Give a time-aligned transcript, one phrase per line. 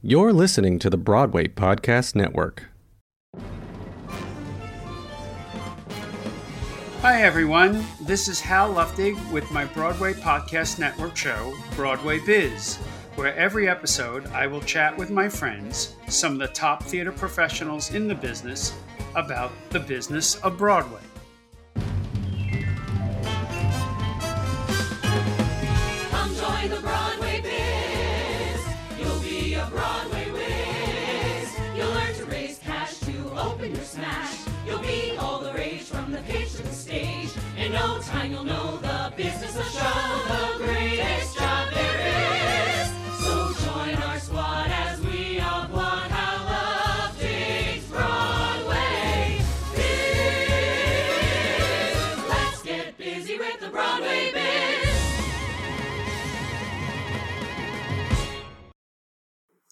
[0.00, 2.66] You're listening to the Broadway Podcast Network.
[7.00, 7.84] Hi, everyone.
[8.02, 12.76] This is Hal Luftig with my Broadway Podcast Network show, Broadway Biz,
[13.16, 17.92] where every episode I will chat with my friends, some of the top theater professionals
[17.92, 18.74] in the business,
[19.16, 21.00] about the business of Broadway.
[21.74, 21.84] Come
[26.36, 27.07] join the Broadway
[33.98, 34.36] smash.
[34.66, 37.30] You'll be all the rage from the pitch to the stage.
[37.56, 42.47] In no time, you'll know the business of show, the greatest job there is.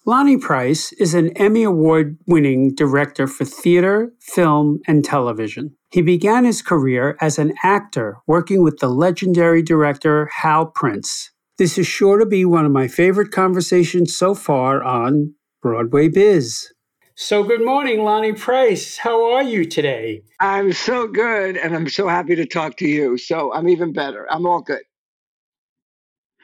[0.07, 5.75] Lonny Price is an Emmy Award winning director for theater, film, and television.
[5.91, 11.31] He began his career as an actor working with the legendary director Hal Prince.
[11.57, 16.69] This is sure to be one of my favorite conversations so far on Broadway Biz.
[17.15, 18.99] So, good morning, Lonny Price.
[18.99, 20.21] How are you today?
[20.39, 23.17] I'm so good, and I'm so happy to talk to you.
[23.17, 24.25] So I'm even better.
[24.31, 24.83] I'm all good.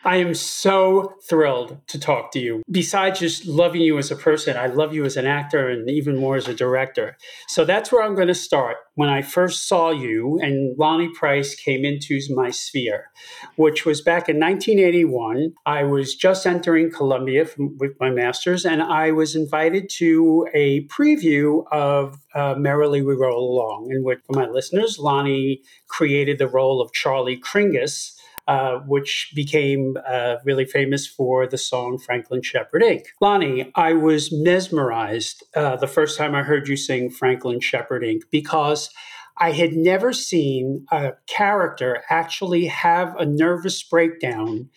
[0.06, 2.62] I am so thrilled to talk to you.
[2.70, 6.18] Besides just loving you as a person, I love you as an actor and even
[6.18, 7.18] more as a director.
[7.48, 8.78] So that's where I'm going to start.
[8.96, 13.12] When I first saw you and Lonny Price came into my sphere,
[13.56, 18.84] which was back in 1981, I was just entering Columbia from, with my master's, and
[18.84, 24.34] I was invited to a preview of uh, Merrily We Roll Along, in which, for
[24.34, 28.12] my listeners, Lonny created the role of Charley Kringas
[28.48, 33.06] uh, which became uh, really famous for the song Franklin Shepard Inc.
[33.22, 38.24] Lonny, I was mesmerized uh, the first time I heard you sing Franklin Shepard Inc.
[38.32, 38.90] because
[39.38, 44.70] I had never seen a character actually have a nervous breakdown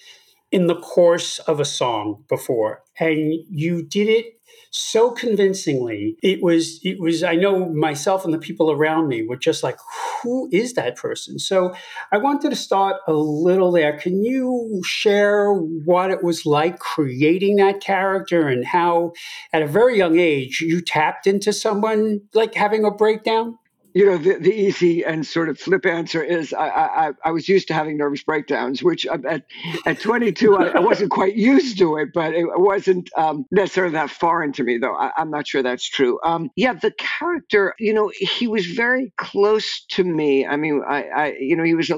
[0.50, 2.82] in the course of a song before.
[2.98, 4.35] And you did it
[4.76, 6.16] so convincingly.
[6.22, 9.78] It was, it was, I know myself and the people around me were just like,
[10.22, 11.38] who is that person?
[11.38, 11.74] So
[12.12, 13.98] I wanted to start a little there.
[13.98, 19.12] Can you share what it was like creating that character and how,
[19.52, 23.58] at a very young age, you tapped into someone like having a breakdown?
[23.96, 27.48] You know, the, the easy and sort of flip answer is I, I, I was
[27.48, 29.44] used to having nervous breakdowns, which uh, at,
[29.86, 34.10] at 22, I, I wasn't quite used to it, but it wasn't um, necessarily that
[34.10, 34.94] foreign to me, though.
[34.94, 36.20] I, I'm not sure that's true.
[36.22, 40.44] Um, yeah, the character, you know, he was very close to me.
[40.46, 41.96] I mean, I, I you know, he was a,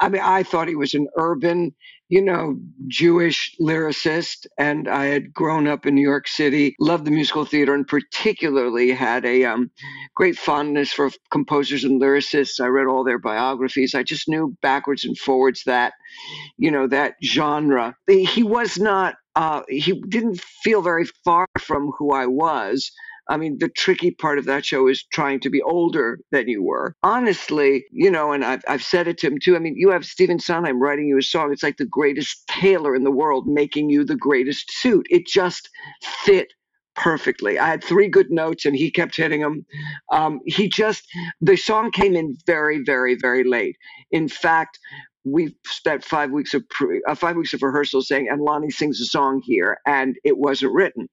[0.00, 1.74] I mean, I thought he was an urban,
[2.08, 2.56] you know,
[2.86, 7.74] Jewish lyricist, and I had grown up in New York City, loved the musical theater,
[7.74, 9.70] and particularly had a um,
[10.14, 12.60] great fondness for composers and lyricists.
[12.60, 13.94] I read all their biographies.
[13.94, 15.94] I just knew backwards and forwards that,
[16.58, 17.94] you know, that genre.
[18.08, 19.16] He was not.
[19.36, 22.92] Uh, he didn't feel very far from who I was.
[23.28, 26.62] I mean, the tricky part of that show is trying to be older than you
[26.62, 26.94] were.
[27.02, 29.56] Honestly, you know, and I've, I've said it to him too.
[29.56, 31.52] I mean, you have Stephen Sondheim writing you a song.
[31.52, 35.06] It's like the greatest tailor in the world making you the greatest suit.
[35.10, 35.70] It just
[36.02, 36.52] fit
[36.96, 37.58] perfectly.
[37.58, 39.66] I had three good notes and he kept hitting them.
[40.12, 41.04] Um, he just,
[41.40, 43.76] the song came in very, very, very late.
[44.12, 44.78] In fact,
[45.24, 49.00] we spent five weeks of pre, uh, five weeks of rehearsal saying, and Lonny sings
[49.00, 51.08] a song here, and it wasn't written.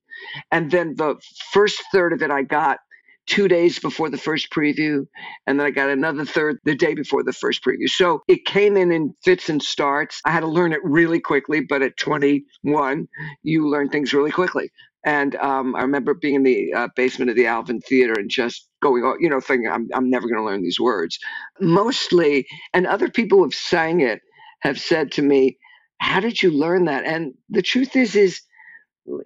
[0.51, 1.15] And then the
[1.51, 2.79] first third of it I got
[3.27, 5.05] two days before the first preview,
[5.47, 7.87] and then I got another third the day before the first preview.
[7.87, 10.21] So it came in in fits and starts.
[10.25, 13.07] I had to learn it really quickly, but at 21,
[13.43, 14.71] you learn things really quickly.
[15.05, 18.67] And um, I remember being in the uh, basement of the Alvin Theater and just
[18.81, 21.17] going, you know, thinking, I'm, I'm never going to learn these words.
[21.59, 24.21] Mostly, and other people who have sang it
[24.61, 25.57] have said to me,
[25.99, 27.05] how did you learn that?
[27.05, 28.41] And the truth is, is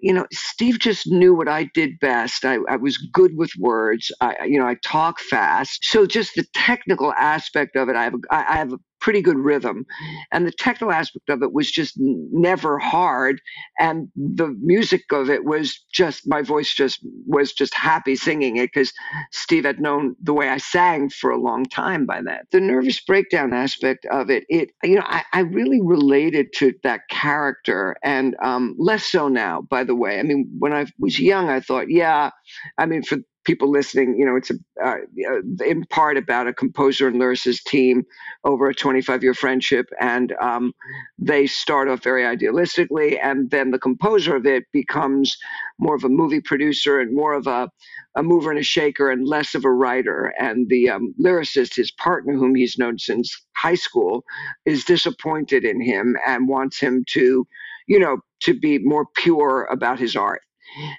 [0.00, 2.44] you know, Steve just knew what I did best.
[2.44, 4.10] I, I was good with words.
[4.20, 5.84] I, you know, I talk fast.
[5.84, 9.86] So just the technical aspect of it, I have, I have a pretty good rhythm,
[10.32, 13.40] and the technical aspect of it was just never hard.
[13.78, 18.70] And the music of it was just my voice just was just happy singing it
[18.74, 18.92] because
[19.30, 22.46] Steve had known the way I sang for a long time by that.
[22.50, 27.02] The nervous breakdown aspect of it, it you know, I, I really related to that
[27.08, 29.60] character, and um, less so now.
[29.70, 32.30] By the way, I mean, when I was young, I thought, yeah,
[32.76, 34.96] I mean, for people listening, you know, it's a, uh,
[35.66, 38.04] in part about a composer and lyricist team
[38.44, 39.86] over a 25 year friendship.
[40.00, 40.74] And um,
[41.18, 45.38] they start off very idealistically, and then the composer of it becomes
[45.80, 47.70] more of a movie producer and more of a,
[48.16, 50.34] a mover and a shaker and less of a writer.
[50.38, 54.24] And the um, lyricist, his partner, whom he's known since high school,
[54.66, 57.46] is disappointed in him and wants him to,
[57.88, 60.42] you know, to be more pure about his art.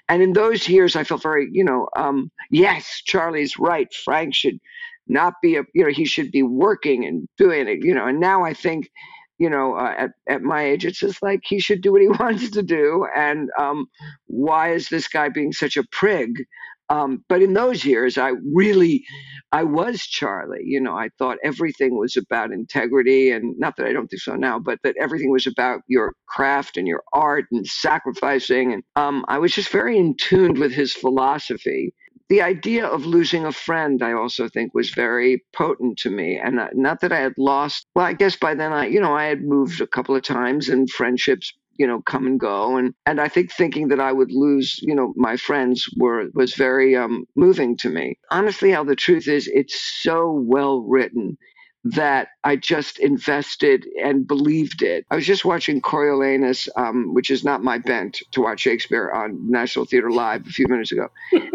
[0.08, 3.92] And in those years, I felt very, you know, um, yes, Charley's right.
[4.04, 4.58] Frank should
[5.06, 8.06] not be a, you know, he should be working and doing it, you know.
[8.06, 8.90] And now I think,
[9.38, 12.08] you know, uh, at at my age, it's just like he should do what he
[12.20, 13.06] wants to do.
[13.16, 13.86] And um,
[14.26, 16.44] why is this guy being such a prig?
[16.90, 19.04] Um, but in those years, I really,
[19.52, 20.60] I was Charley.
[20.64, 24.36] You know, I thought everything was about integrity, and not that I don't think so
[24.36, 28.72] now, but that everything was about your craft and your art and sacrificing.
[28.72, 31.94] And um, I was just very in tune with his philosophy.
[32.28, 36.38] The idea of losing a friend, I also think, was very potent to me.
[36.38, 37.86] And not that I had lost.
[37.94, 40.68] Well, I guess by then I, you know, I had moved a couple of times,
[40.68, 44.32] and friendships you know come and go and and i think thinking that i would
[44.32, 48.96] lose you know my friends were was very um moving to me honestly how the
[48.96, 51.38] truth is it's so well written
[51.84, 55.06] that I just invested and believed it.
[55.10, 59.50] I was just watching Coriolanus, um, which is not my bent to watch Shakespeare on
[59.50, 61.08] National Theater Live a few minutes ago.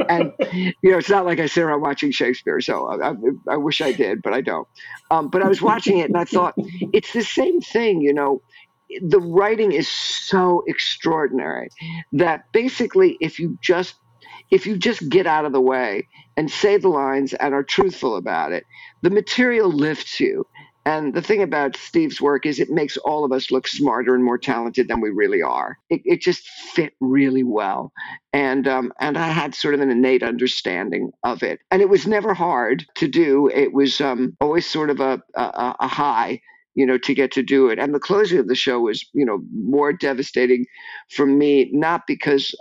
[0.09, 3.13] And, you know, it's not like I sit around watching Shakespeare, so I, I,
[3.49, 4.67] I wish I did, but I don't.
[5.11, 8.41] Um, but I was watching it and I thought, it's the same thing, you know
[9.01, 11.69] the writing is so extraordinary
[12.11, 13.95] that basically if you just
[14.51, 16.07] if you just get out of the way
[16.37, 18.65] and say the lines and are truthful about it
[19.01, 20.45] the material lifts you
[20.85, 24.23] and the thing about Steve's work is it makes all of us look smarter and
[24.23, 25.77] more talented than we really are.
[25.89, 27.93] It, it just fit really well,
[28.33, 31.59] and um, and I had sort of an innate understanding of it.
[31.71, 33.47] And it was never hard to do.
[33.47, 36.41] It was um, always sort of a, a, a high
[36.75, 37.79] you know, to get to do it.
[37.79, 40.65] And the closing of the show was, you know, more devastating
[41.09, 42.55] for me, not because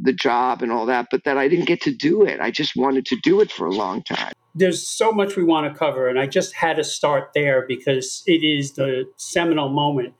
[0.00, 2.40] the job and all that, but that I didn't get to do it.
[2.40, 4.32] I just wanted to do it for a long time.
[4.54, 8.22] There's so much we want to cover, and I just had to start there because
[8.26, 10.14] it is the seminal moment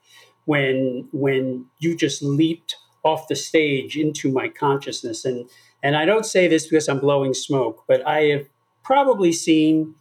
[0.44, 5.24] when when you just leaped off the stage into my consciousness.
[5.24, 5.48] And
[5.82, 8.46] and I don't say this because I'm blowing smoke, but I have
[8.84, 9.94] probably seen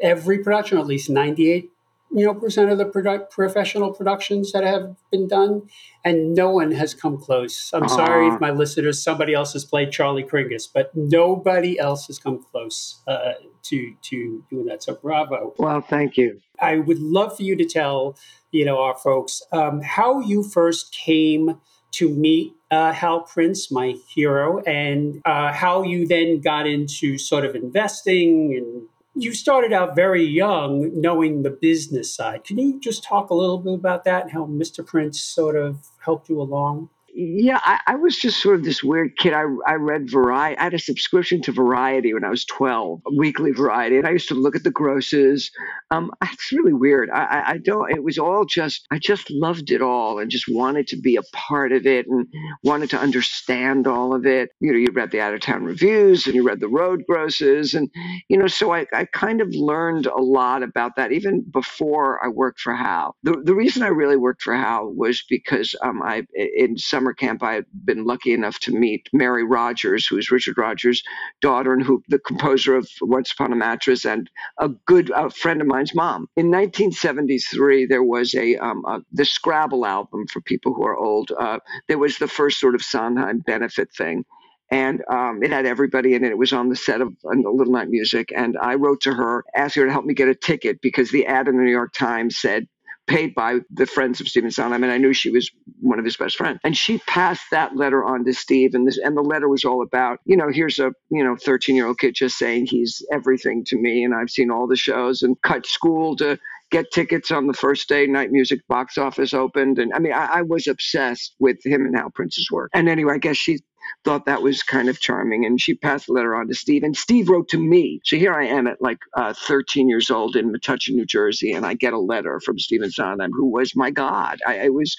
[0.00, 1.70] every production, at least 98
[2.10, 5.68] you know percent of the produ- professional productions that have been done,
[6.04, 7.70] and no one has come close.
[7.72, 12.06] I'm uh sorry if my listeners somebody else has played Charley Kringas, but nobody else
[12.06, 13.32] has come close uh,
[13.64, 14.82] to to doing that.
[14.82, 15.54] So bravo!
[15.58, 16.40] Well, thank you.
[16.60, 18.16] I would love for you to tell
[18.50, 21.60] you know our folks um, how you first came
[21.90, 27.44] to meet uh, Hal Prince, my hero, and uh, how you then got into sort
[27.44, 28.88] of investing and
[29.20, 32.44] you started out very young knowing the business side.
[32.44, 34.86] Can you just talk a little bit about that and how Mr.
[34.86, 36.90] Prince sort of helped you along?
[37.20, 39.32] Yeah, I, I, was just sort of this weird kid.
[39.32, 40.56] I, I read Variety.
[40.56, 43.96] I had a subscription to Variety when I was 12, weekly Variety.
[43.96, 45.50] And I used to look at the grosses.
[45.90, 47.10] Um, it's really weird.
[47.10, 50.86] I, I, don't, it was all just, I just loved it all and just wanted
[50.88, 52.24] to be a part of it and
[52.62, 54.50] wanted to understand all of it.
[54.60, 57.74] You know, you read the out of town reviews and you read the road grosses.
[57.74, 57.90] And,
[58.28, 62.28] you know, so I, I kind of learned a lot about that even before I
[62.28, 63.16] worked for Hal.
[63.24, 66.22] The, the reason I really worked for Hal was because um, I,
[66.56, 70.30] in summer summer camp, I had been lucky enough to meet Mary Rodgers, who is
[70.30, 71.02] Richard Rodgers'
[71.40, 75.60] daughter and who the composer of Once Upon a Mattress and a good a friend
[75.60, 76.28] of mine's mom.
[76.36, 81.32] In 1973, there was a, um, a the Scrabble album for people who are old.
[81.38, 84.24] Uh, there was the first sort of Sondheim benefit thing
[84.70, 86.30] and um, it had everybody in it.
[86.30, 89.44] It was on the set of uh, Little Night Music, and I wrote to her,
[89.56, 91.94] asked her to help me get a ticket because the ad in the New York
[91.94, 92.66] Times said
[93.08, 95.50] paid by the friends of Stephen Sondheim, and I knew she was
[95.80, 96.60] one of his best friends.
[96.62, 99.82] And she passed that letter on to Steve, and this and the letter was all
[99.82, 103.64] about, you know, here's a you know 13 year old kid just saying he's everything
[103.66, 106.38] to me, and I've seen all the shows and cut school to
[106.70, 110.26] get tickets on the first day night music box office opened and i mean I,
[110.26, 113.58] I, was obsessed with him and how prince's work and anyway i guess she
[114.04, 115.44] thought that was kind of charming.
[115.44, 116.82] And she passed the letter on to Steve.
[116.82, 118.00] And Steve wrote to me.
[118.04, 121.66] So here I am at like uh, 13 years old in Metuchen, New Jersey, and
[121.66, 124.38] I get a letter from Stephen Sondheim, who was my God.
[124.46, 124.96] I, I was,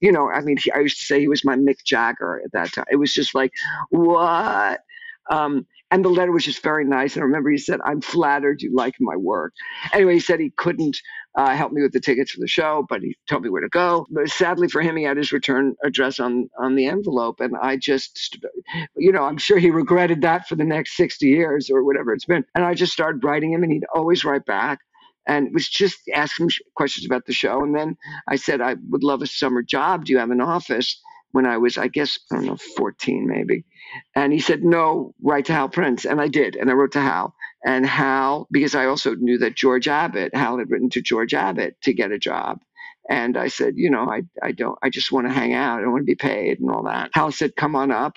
[0.00, 2.52] you know, I mean, he, I used to say he was my Mick Jagger at
[2.52, 2.86] that time.
[2.90, 3.52] It was just like,
[3.90, 4.80] what?
[5.30, 7.14] Um, and the letter was just very nice.
[7.14, 9.52] And I remember he said, I'm flattered you like my work.
[9.92, 10.98] Anyway, he said he couldn't
[11.36, 13.68] uh, help me with the tickets for the show, but he told me where to
[13.68, 14.06] go.
[14.10, 17.40] But sadly for him, he had his return address on, on the envelope.
[17.40, 18.38] And I just,
[18.96, 22.24] you know, I'm sure he regretted that for the next 60 years or whatever it's
[22.24, 22.44] been.
[22.54, 24.80] And I just started writing him, and he'd always write back
[25.26, 27.62] and was just asking questions about the show.
[27.62, 27.96] And then
[28.28, 30.04] I said, I would love a summer job.
[30.04, 31.00] Do you have an office?
[31.32, 33.64] When I was, I guess, I don't know, 14 maybe.
[34.14, 36.04] And he said, No, write to Hal Prince.
[36.04, 36.56] And I did.
[36.56, 37.34] And I wrote to Hal.
[37.64, 41.76] And Hal, because I also knew that George Abbott, Hal had written to George Abbott
[41.82, 42.60] to get a job.
[43.08, 45.78] And I said, you know, I, I don't, I just want to hang out.
[45.78, 47.10] I don't want to be paid and all that.
[47.12, 48.16] Hal said, come on up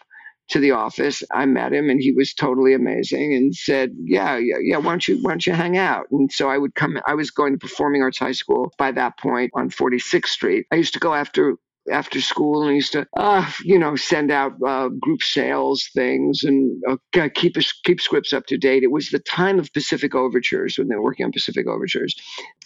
[0.50, 1.24] to the office.
[1.32, 5.08] I met him and he was totally amazing and said, yeah, yeah, yeah, why don't
[5.08, 6.06] you, why don't you hang out?
[6.12, 9.18] And so I would come, I was going to Performing Arts High School by that
[9.18, 10.68] point on 46th Street.
[10.72, 11.56] I used to go after
[11.92, 16.82] after school and used to, uh, you know, send out uh, group sales things and
[16.90, 18.84] uh, keep keep scripts up to date.
[18.84, 22.16] It was the time of Pacific Overtures when they were working on Pacific Overtures,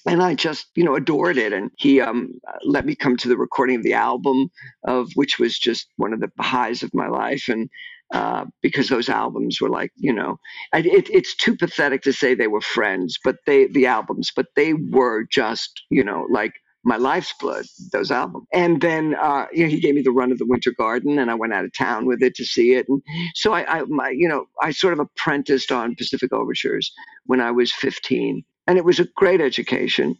[0.06, 1.54] and I just, you know, adored it.
[1.54, 2.30] And he um,
[2.64, 4.50] let me come to the recording of the album,
[4.86, 7.46] of which was just one of the highs of my life.
[7.48, 7.70] And
[8.14, 10.38] uh, because those albums were like, you know,
[10.74, 14.74] it, it's too pathetic to say they were friends, but they the albums, but they
[14.74, 16.54] were just, you know, like
[16.88, 18.48] my life's blood, those albums.
[18.54, 21.30] And then uh, you know, he gave me the run of the Winter Garden, and
[21.30, 22.88] I went out of town with it to see it.
[22.88, 23.02] And
[23.36, 26.94] so I, I my, you know, I sort of apprenticed on Pacific Overtures
[27.26, 30.16] when I was 15, and it was a great education.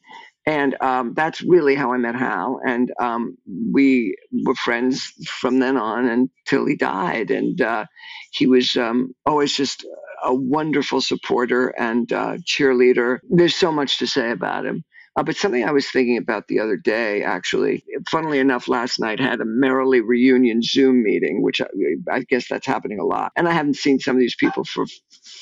[0.46, 2.60] And um, that's really how I met Hal.
[2.66, 3.38] And um,
[3.74, 5.04] we were friends
[5.40, 7.32] from then on until he died.
[7.32, 7.86] And uh,
[8.32, 9.86] he was um, always just
[10.24, 13.20] a wonderful supporter and uh, cheerleader.
[13.30, 14.86] There's so much to say about him.
[15.18, 19.20] Uh, but something I was thinking about the other day, actually, funnily enough, last night
[19.20, 21.68] had a Merrily reunion Zoom meeting, which I,
[22.12, 23.32] I guess that's happening a lot.
[23.36, 24.86] And I haven't seen some of these people for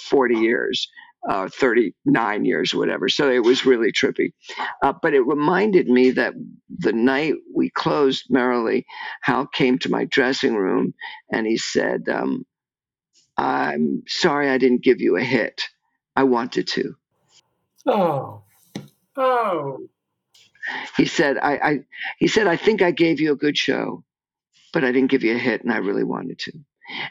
[0.10, 0.88] 40 years.
[1.28, 3.10] Uh, 39 years whatever.
[3.10, 4.34] So it was really trippy.
[4.84, 6.36] Uh, but it reminded me that
[6.70, 8.86] the night we closed Merrily,
[9.24, 10.94] Hal came to my dressing room
[11.32, 12.46] and he said, um,
[13.38, 15.64] I'm sorry I didn't give you a hit.
[16.16, 16.96] I wanted to.
[17.88, 18.45] Oh,
[19.18, 19.80] Oh.
[20.98, 21.80] He said, I, I
[22.20, 24.04] he said, I think I gave you a good show,
[24.74, 26.54] but I didn't give you a hit and I really wanted to.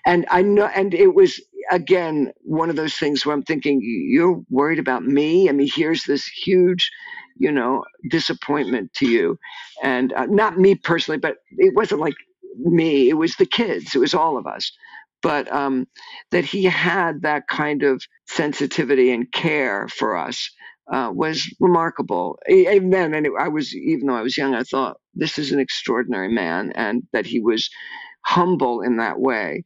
[0.07, 4.43] And I know and it was again one of those things where I'm thinking, you're
[4.51, 5.49] worried about me?
[5.49, 6.91] I mean, here's this huge,
[7.39, 9.39] you know, disappointment to you.
[9.83, 12.15] And uh, not me personally, but it wasn't like
[12.59, 14.73] me, it was the kids, it was all of us
[15.23, 15.87] but um,
[16.33, 20.51] that he had that kind of sensitivity and care for us
[20.93, 22.39] uh, was remarkable.
[22.49, 25.61] Even then, and I was, even though I was young, I thought this is an
[25.61, 27.71] extraordinary man, and that he was
[28.25, 29.65] humble in that way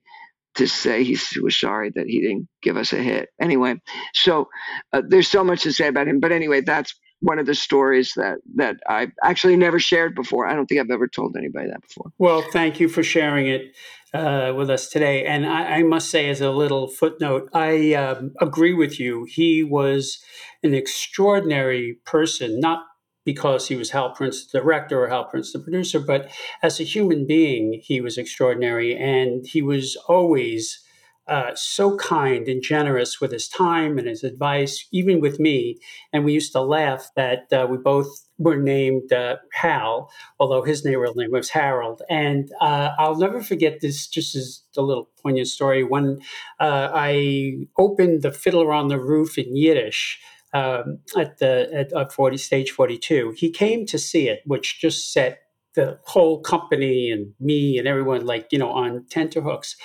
[0.55, 3.29] to say he was sorry that he didn't give us a hit.
[3.41, 3.77] Anyway,
[4.13, 4.49] so
[4.93, 6.19] uh, there's so much to say about him.
[6.19, 10.47] But anyway, that's one of the stories that that I actually never shared before.
[10.47, 12.11] I don't think I've ever told anybody that before.
[12.19, 13.73] Well, thank you for sharing it
[14.15, 15.25] uh, with us today.
[15.25, 19.27] And I, I, must say, as a little footnote, I um, agree with you.
[19.29, 20.19] He was
[20.63, 22.85] an extraordinary person, not
[23.25, 26.31] because he was Hal Prince, the director, or Hal Prince, the producer, but
[26.63, 28.97] as a human being, he was extraordinary.
[28.97, 30.83] And he was always
[31.29, 35.79] uh, so kind and generous with his time and his advice, even with me.
[36.11, 40.85] And we used to laugh that uh, we both were named uh, Hal, although his
[40.85, 42.03] real name was Harold.
[42.09, 45.83] And uh, I'll never forget this, just as a little poignant story.
[45.83, 46.21] When
[46.61, 50.21] uh, I opened the Fiddler on the Roof in Yiddish,
[50.55, 55.13] um, at the at, at 40 stage 42 he came to see it which just
[55.13, 55.41] set
[55.75, 59.77] the whole company and me and everyone like you know on tenterhooks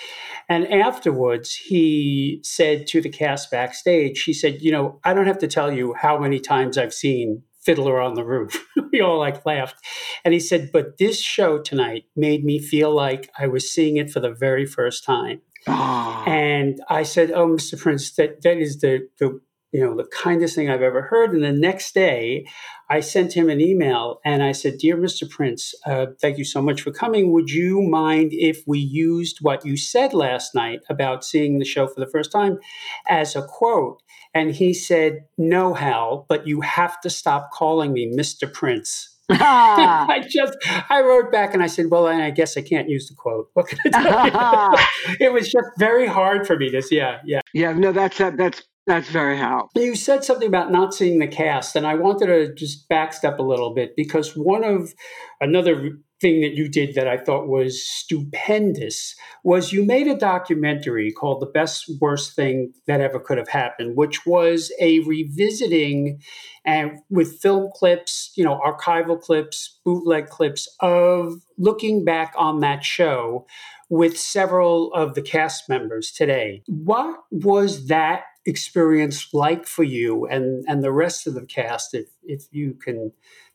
[0.48, 5.38] and afterwards he said to the cast backstage he said you know i don't have
[5.39, 8.65] to tell you how many times i've seen fiddler on the roof.
[8.93, 9.77] We all like laughed.
[10.24, 14.12] And he said but this show tonight made me feel like i was seeing it
[14.12, 15.41] for the very first time.
[15.65, 16.24] Oh.
[16.27, 19.39] and i said oh mr prince that that is the the
[19.74, 21.34] you know, the kindest thing I've ever heard.
[21.34, 22.46] And the next day,
[22.89, 25.27] I sent him an email and I said, Dear Mr.
[25.27, 27.32] Prince, uh, thank you so much for coming.
[27.32, 31.88] Would you mind if we used what you said last night about seeing the show
[31.88, 32.60] for the first time
[33.08, 34.03] as a quote?
[34.36, 38.51] And he said, No, Hal, but you have to stop calling me Mr.
[38.51, 39.10] Prince.
[39.30, 40.53] I just
[40.89, 43.50] I wrote back and I said, "Well, I guess I can't use the quote.
[43.53, 44.75] What can I tell
[45.18, 47.72] you?" it was just very hard for me to, yeah, yeah, yeah.
[47.72, 49.70] No, that's that's that's very how.
[49.75, 53.44] You said something about not seeing the cast, and I wanted to just backstep a
[53.44, 54.94] little bit because one of
[55.40, 59.13] another thing that you did that I thought was stupendous
[59.44, 63.98] was you made a documentary called The Best Worst Thing That Ever Could Have Happened,
[63.98, 66.22] which was a revisiting
[66.66, 72.86] and with film clips, you know, archival clips, bootleg clips of looking back on that
[72.86, 73.46] show
[73.90, 76.63] with several of the cast members today.
[76.68, 82.07] What was that experience like for you and, and the rest of the cast, if,
[82.23, 83.12] if you can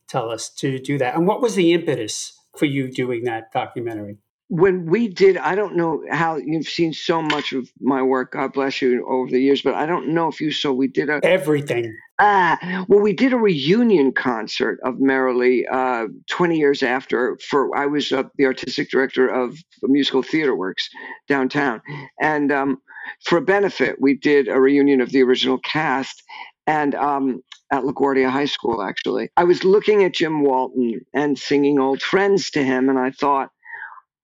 [0.08, 1.14] tell us to do that?
[1.14, 4.18] And what was the impetus for you doing that documentary?
[4.48, 8.32] when we did, I don't know how you've seen so much of my work.
[8.32, 10.72] God bless you over the years, but I don't know if you saw.
[10.72, 11.94] We did a everything.
[12.18, 17.38] Ah, well, we did a reunion concert of Merrily uh, 20 years after.
[17.46, 20.88] For I was uh, the artistic director of musical Theater Works
[21.28, 21.82] downtown,
[22.18, 22.80] and um,
[23.24, 26.22] for a benefit, we did a reunion of the original cast.
[26.66, 31.78] And um, at LaGuardia High School, actually, I was looking at Jim Walton and singing
[31.78, 33.50] old friends to him, and I thought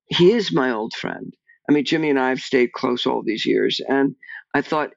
[0.09, 1.35] he is my old friend.
[1.69, 3.81] I mean, Jimmy and I have stayed close all these years.
[3.89, 4.15] And
[4.55, 4.91] I thought,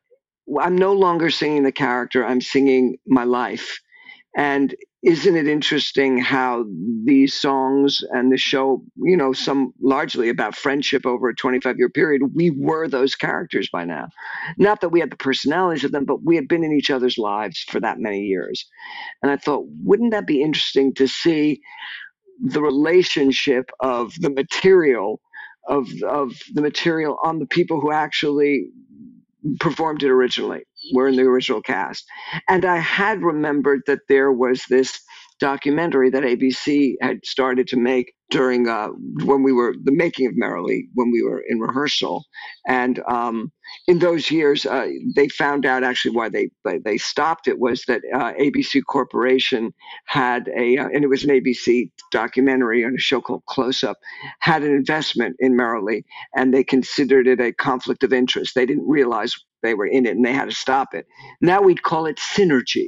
[0.60, 3.79] I'm no longer singing the character, I'm singing my life.
[4.36, 4.75] And
[5.08, 6.66] isn't it interesting how
[7.06, 11.88] these songs and the show, you know, some largely about friendship over a 25 year
[11.88, 14.10] period, we were those characters by now.
[14.58, 17.18] Not that we had the personalities of them, but we had been in each other's
[17.18, 18.66] lives for that many years.
[19.24, 21.62] And I thought, wouldn't that be interesting to see
[22.44, 25.22] the relationship of the material
[25.70, 28.68] of of the material on the people who actually
[29.62, 32.05] performed it originally were in the original cast
[32.50, 35.00] and i had remembered that there was this
[35.39, 38.89] documentary that abc had started to make during uh,
[39.25, 42.25] when we were the making of merrily when we were in rehearsal
[42.67, 43.51] and um,
[43.88, 46.50] in those years, uh, they found out actually why they
[46.86, 49.74] they stopped it was that uh, ABC Corporation
[50.05, 53.98] had a uh, and it was an ABC documentary on a show called Close Up
[54.39, 56.05] had an investment in Merrily
[56.36, 58.55] and they considered it a conflict of interest.
[58.55, 61.08] They didn't realize they were in it and they had to stop it.
[61.42, 62.88] Now we'd call it synergy.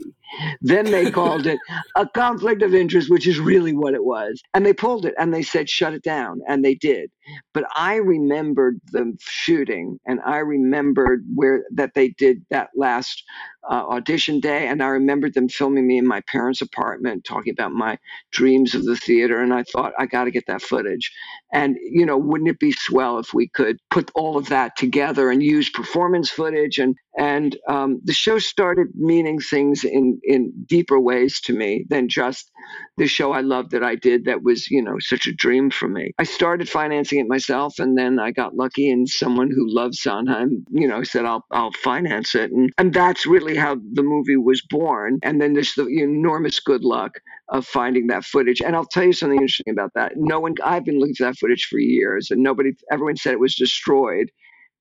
[0.61, 1.59] Then they called it
[1.95, 4.41] a conflict of interest, which is really what it was.
[4.53, 6.41] And they pulled it and they said, shut it down.
[6.47, 7.11] And they did.
[7.53, 13.23] But I remembered the shooting and I remembered where that they did that last
[13.69, 14.67] uh, audition day.
[14.67, 17.97] And I remembered them filming me in my parents' apartment, talking about my
[18.31, 19.41] dreams of the theater.
[19.41, 21.11] And I thought, I got to get that footage.
[21.53, 25.29] And, you know, wouldn't it be swell if we could put all of that together
[25.29, 26.79] and use performance footage?
[26.79, 32.07] And, and um, the show started meaning things in, in deeper ways to me than
[32.07, 32.51] just
[32.97, 35.87] the show I loved that I did that was, you know, such a dream for
[35.87, 36.11] me.
[36.19, 40.65] I started financing it myself and then I got lucky and someone who loves Sondheim,
[40.69, 42.51] you know, said I'll I'll finance it.
[42.51, 45.19] And and that's really how the movie was born.
[45.23, 48.61] And then there's the enormous good luck of finding that footage.
[48.61, 50.13] And I'll tell you something interesting about that.
[50.15, 53.39] No one I've been looking for that footage for years and nobody everyone said it
[53.39, 54.29] was destroyed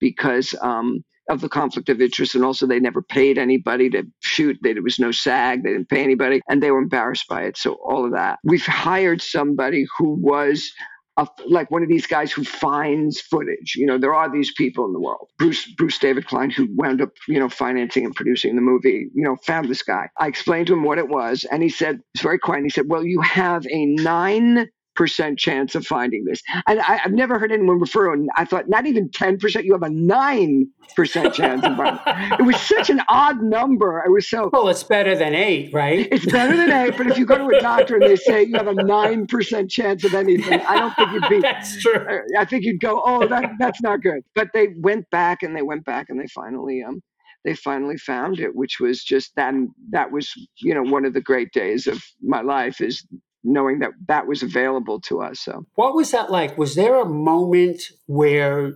[0.00, 4.58] because um of the conflict of interest, and also they never paid anybody to shoot.
[4.62, 5.62] There was no SAG.
[5.62, 7.56] They didn't pay anybody, and they were embarrassed by it.
[7.56, 8.38] So all of that.
[8.44, 10.70] We've hired somebody who was
[11.18, 13.74] a, like one of these guys who finds footage.
[13.76, 15.28] You know, there are these people in the world.
[15.38, 19.24] Bruce Bruce David Klein, who wound up, you know, financing and producing the movie, you
[19.24, 20.08] know, found this guy.
[20.18, 22.58] I explained to him what it was, and he said, it's very quiet.
[22.58, 26.42] And He said, "Well, you have a nine percent chance of finding this.
[26.66, 28.28] And I, have never heard anyone refer to it.
[28.36, 29.64] I thought not even ten percent.
[29.64, 32.00] You have a nine percent chance of finding.
[32.40, 34.02] It was such an odd number.
[34.04, 34.50] It was so.
[34.52, 36.08] Well, it's better than eight, right?
[36.10, 36.96] It's better than eight.
[36.98, 39.70] But if you go to a doctor and they say you have a nine percent
[39.70, 41.40] chance of anything, I don't think you'd be.
[41.42, 42.04] that's true.
[42.36, 44.22] I think you'd go, oh, that that's not good.
[44.34, 47.00] But they went back and they went back and they finally um
[47.44, 49.54] they finally found it, which was just that.
[49.90, 53.06] That was, you know, one of the great days of my life is
[53.44, 55.40] knowing that that was available to us.
[55.40, 56.58] So, what was that like?
[56.58, 58.74] Was there a moment where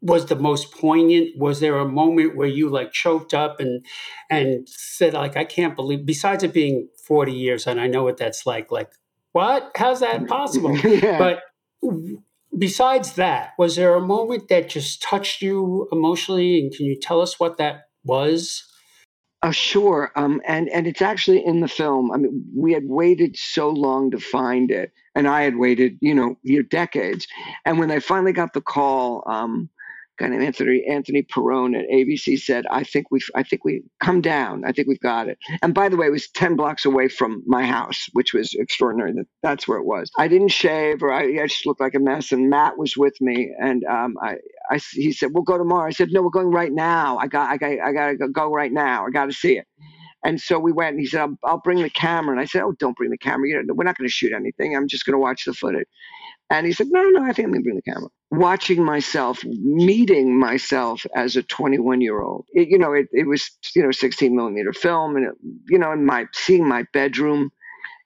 [0.00, 1.30] was the most poignant?
[1.38, 3.84] Was there a moment where you like choked up and
[4.30, 6.04] and said like, I can't believe?
[6.04, 8.70] Besides it being forty years, and I know what that's like.
[8.70, 8.90] Like,
[9.32, 9.72] what?
[9.74, 10.76] How's that possible?
[10.84, 11.18] yeah.
[11.18, 11.42] But
[12.56, 16.60] besides that, was there a moment that just touched you emotionally?
[16.60, 18.64] And can you tell us what that was?
[19.44, 20.10] Uh, sure.
[20.16, 22.10] Um, and, and it's actually in the film.
[22.12, 26.14] I mean, we had waited so long to find it, and I had waited, you
[26.14, 27.28] know, decades.
[27.66, 29.68] And when I finally got the call, um,
[30.18, 34.20] guy named Anthony Anthony Perrone at ABC said, "I think we've I think we come
[34.20, 34.64] down.
[34.64, 37.42] I think we've got it." And by the way, it was ten blocks away from
[37.46, 39.12] my house, which was extraordinary.
[39.12, 40.10] That that's where it was.
[40.18, 42.32] I didn't shave, or I, I just looked like a mess.
[42.32, 44.36] And Matt was with me, and um, I,
[44.70, 47.18] I he said, "We'll go tomorrow." I said, "No, we're going right now.
[47.18, 49.06] I got I got I got to go right now.
[49.06, 49.66] I got to see it."
[50.24, 52.32] And so we went, and he said, I'll, I'll, bring the camera.
[52.32, 53.46] And I said, Oh, don't bring the camera.
[53.46, 54.74] You know, We're not going to shoot anything.
[54.74, 55.86] I'm just going to watch the footage.
[56.50, 58.10] And he said, No, no, I think I'm going to bring the camera.
[58.30, 63.82] Watching myself, meeting myself as a 21 year old, you know, it, it was, you
[63.82, 65.16] know, 16 millimeter film.
[65.16, 65.34] And, it,
[65.68, 67.50] you know, and my seeing my bedroom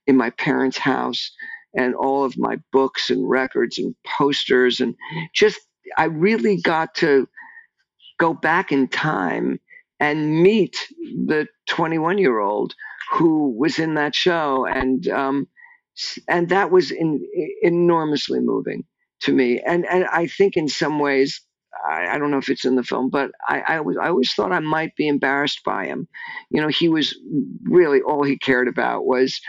[0.06, 1.30] in my parents' house
[1.74, 4.94] and all of my books and records and posters and
[5.34, 5.60] just
[5.96, 7.28] I really got to
[8.18, 9.60] go back in time
[10.00, 10.76] and meet
[11.26, 12.74] the 21 year old
[13.12, 14.66] who was in that show.
[14.66, 15.48] And, um,
[16.28, 17.26] and that was in,
[17.62, 18.84] enormously moving
[19.22, 19.60] to me.
[19.60, 21.40] And, and I think in some ways,
[21.86, 24.32] I, I, don't know if it's in the film, but I, I, was I always
[24.32, 26.08] thought I might be embarrassed by him.
[26.50, 27.16] You know, he was
[27.64, 29.40] really all he cared about was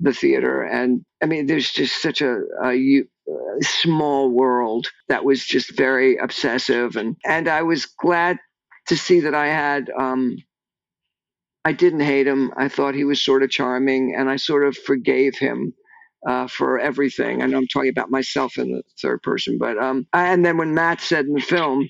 [0.00, 5.44] the theater, and I mean, there's just such a, a, a small world that was
[5.44, 8.38] just very obsessive, and and I was glad
[8.88, 9.90] to see that I had.
[9.98, 10.36] Um,
[11.64, 12.52] I didn't hate him.
[12.56, 15.74] I thought he was sort of charming, and I sort of forgave him
[16.26, 17.42] uh, for everything.
[17.42, 20.74] I know I'm talking about myself in the third person, but um, and then when
[20.74, 21.88] Matt said in the film,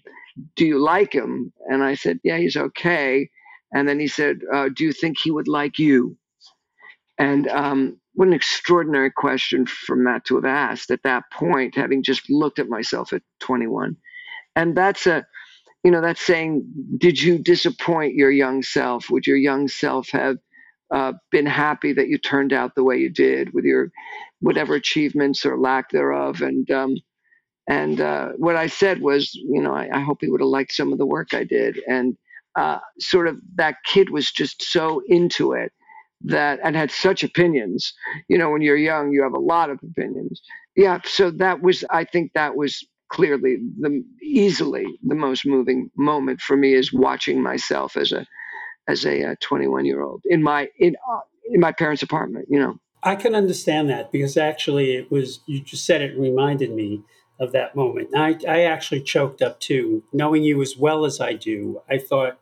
[0.56, 3.30] "Do you like him?" and I said, "Yeah, he's okay,"
[3.72, 6.16] and then he said, uh, "Do you think he would like you?"
[7.18, 12.02] And um, what an extraordinary question for Matt to have asked at that point, having
[12.02, 13.96] just looked at myself at 21,
[14.56, 15.26] and that's a
[15.84, 16.64] you know that's saying
[16.98, 20.36] did you disappoint your young self would your young self have
[20.90, 23.90] uh, been happy that you turned out the way you did with your
[24.40, 26.40] whatever achievements or lack thereof.
[26.40, 26.96] And um,
[27.68, 30.72] and uh, what I said was, you know, I, I, hope he would have liked
[30.72, 31.78] some of the work I did.
[31.86, 32.16] And
[32.56, 35.72] uh, sort of that kid was just so into it
[36.22, 37.92] that and had such opinions.
[38.28, 40.42] You know, when you're young, you have a lot of opinions.
[40.74, 40.98] Yeah.
[41.04, 46.56] So that was, I think, that was clearly the easily the most moving moment for
[46.56, 48.26] me is watching myself as a
[48.88, 52.46] as a 21 year old in my in uh, in my parents' apartment.
[52.48, 56.72] You know, I can understand that because actually it was you just said it reminded
[56.72, 57.02] me
[57.38, 58.10] of that moment.
[58.16, 61.80] I I actually choked up too, knowing you as well as I do.
[61.88, 62.38] I thought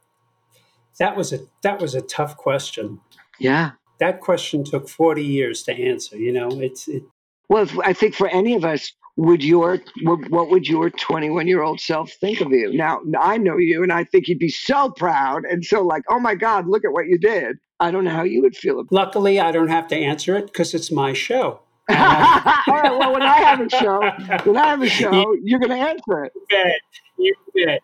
[0.98, 3.00] that was a that was a tough question.
[3.38, 6.16] Yeah, that question took 40 years to answer.
[6.16, 7.04] You know, it's it,
[7.48, 11.80] well, I think for any of us, would your what would your 21 year old
[11.80, 12.72] self think of you?
[12.72, 16.20] Now i know you and i think he'd be so proud and so like oh
[16.20, 17.56] my god look at what you did.
[17.80, 20.46] I don't know how you would feel about luckily i don't have to answer it
[20.46, 21.60] because it's my show.
[21.90, 23.98] All right well when i have a show
[24.44, 26.32] when i have a show you're going to answer it.
[26.36, 26.80] You bet.
[27.18, 27.34] you
[27.66, 27.80] bet.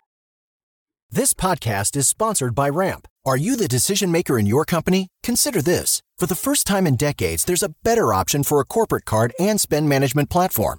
[1.11, 3.09] this podcast is sponsored by ramp.
[3.27, 5.09] Are you the decision maker in your company?
[5.23, 6.03] Consider this.
[6.18, 9.61] For the first time in decades there's a better option for a corporate card and
[9.61, 10.79] spend management platform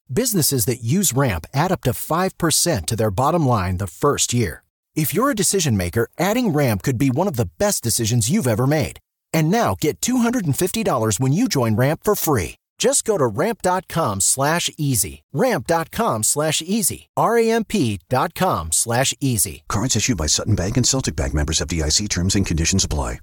[0.13, 4.63] Businesses that use Ramp add up to 5% to their bottom line the first year.
[4.93, 8.47] If you're a decision maker, adding Ramp could be one of the best decisions you've
[8.47, 8.99] ever made.
[9.31, 12.55] And now get $250 when you join Ramp for free.
[12.77, 15.21] Just go to ramp.com slash easy.
[15.31, 17.07] Ramp.com slash easy.
[17.15, 19.63] R-A-M-P.com slash easy.
[19.69, 23.19] Cards issued by Sutton Bank and Celtic Bank members FDIC terms and conditions apply.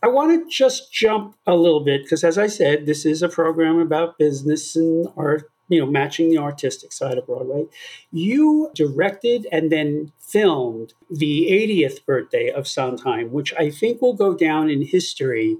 [0.00, 3.28] I want to just jump a little bit because, as I said, this is a
[3.28, 7.64] program about business and art you know, matching the artistic side of Broadway.
[8.10, 14.34] You directed and then filmed the 80th birthday of Sondheim, which I think will go
[14.34, 15.56] down in history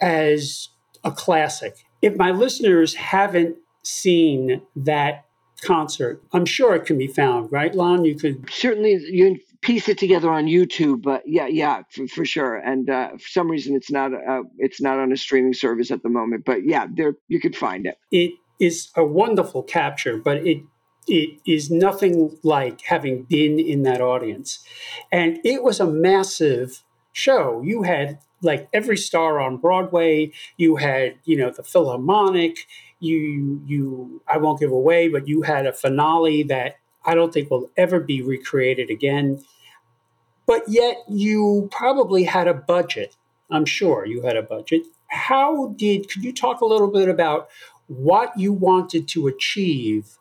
[0.00, 0.70] as
[1.04, 1.84] a classic.
[2.00, 5.26] If my listeners haven't seen that
[5.62, 8.06] concert, I'm sure it can be found, right, Lon?
[8.06, 12.56] You could certainly you piece it together on YouTube, but yeah, yeah, for, for sure.
[12.56, 16.02] And uh, for some reason, it's not uh, it's not on a streaming service at
[16.02, 17.98] the moment, but yeah, there you could find it.
[18.10, 20.62] It is a wonderful capture, but it
[21.08, 24.62] it is nothing like having been in that audience.
[25.10, 27.62] And it was a massive show.
[27.62, 32.66] You had like every star on Broadway, you had, you know, the Philharmonic,
[33.00, 37.50] you you I won't give away, but you had a finale that I don't think
[37.50, 39.42] will ever be recreated again.
[40.46, 43.16] But yet you probably had a budget.
[43.50, 44.82] I'm sure you had a budget.
[45.08, 47.48] How did could you talk a little bit about
[47.90, 50.16] what you wanted to achieve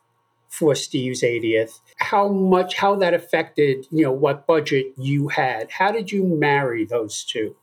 [0.48, 5.70] for Steve's 80th, how much, how that affected, you know, what budget you had.
[5.70, 7.56] How did you marry those two?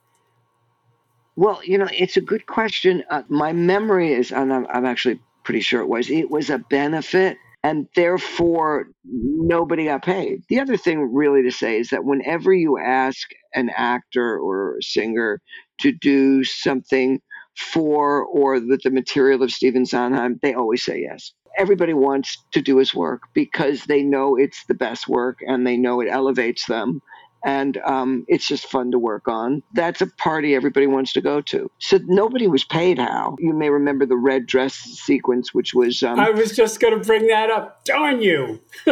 [1.35, 3.03] Well, you know, it's a good question.
[3.11, 6.59] Uh, my memory is, and I'm, I'm actually pretty sure it was, it was a
[6.59, 10.45] benefit and therefore nobody got paid.
[10.49, 14.83] The other thing, really, to say is that whenever you ask an actor or a
[14.85, 15.41] singer
[15.81, 17.21] to do something
[17.57, 21.33] for or with the material of Stephen Sondheim, they always say yes.
[21.59, 25.77] Everybody wants to do his work because they know it's the best work and they
[25.77, 27.01] know it elevates them.
[27.47, 29.63] And um, it's just fun to work on.
[29.73, 31.71] That's a party everybody wants to go to.
[31.79, 32.99] So nobody was paid.
[32.99, 36.99] How you may remember the red dress sequence, which was um, I was just going
[36.99, 37.85] to bring that up.
[37.85, 38.61] Darn you!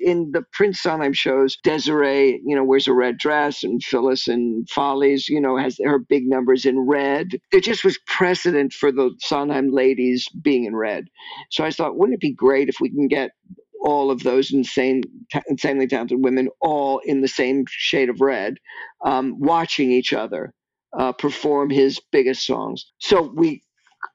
[0.00, 1.56] in the Prince Sondheim shows.
[1.62, 5.98] Desiree, you know, wears a red dress, and Phyllis and Follies, you know, has her
[5.98, 7.38] big numbers in red.
[7.52, 11.08] It just was precedent for the Sondheim ladies being in red.
[11.50, 13.32] So I thought, wouldn't it be great if we can get
[13.84, 15.02] all of those insane,
[15.48, 18.56] insanely talented women all in the same shade of red,
[19.04, 20.52] um, watching each other
[20.98, 22.90] uh, perform his biggest songs.
[22.98, 23.62] So we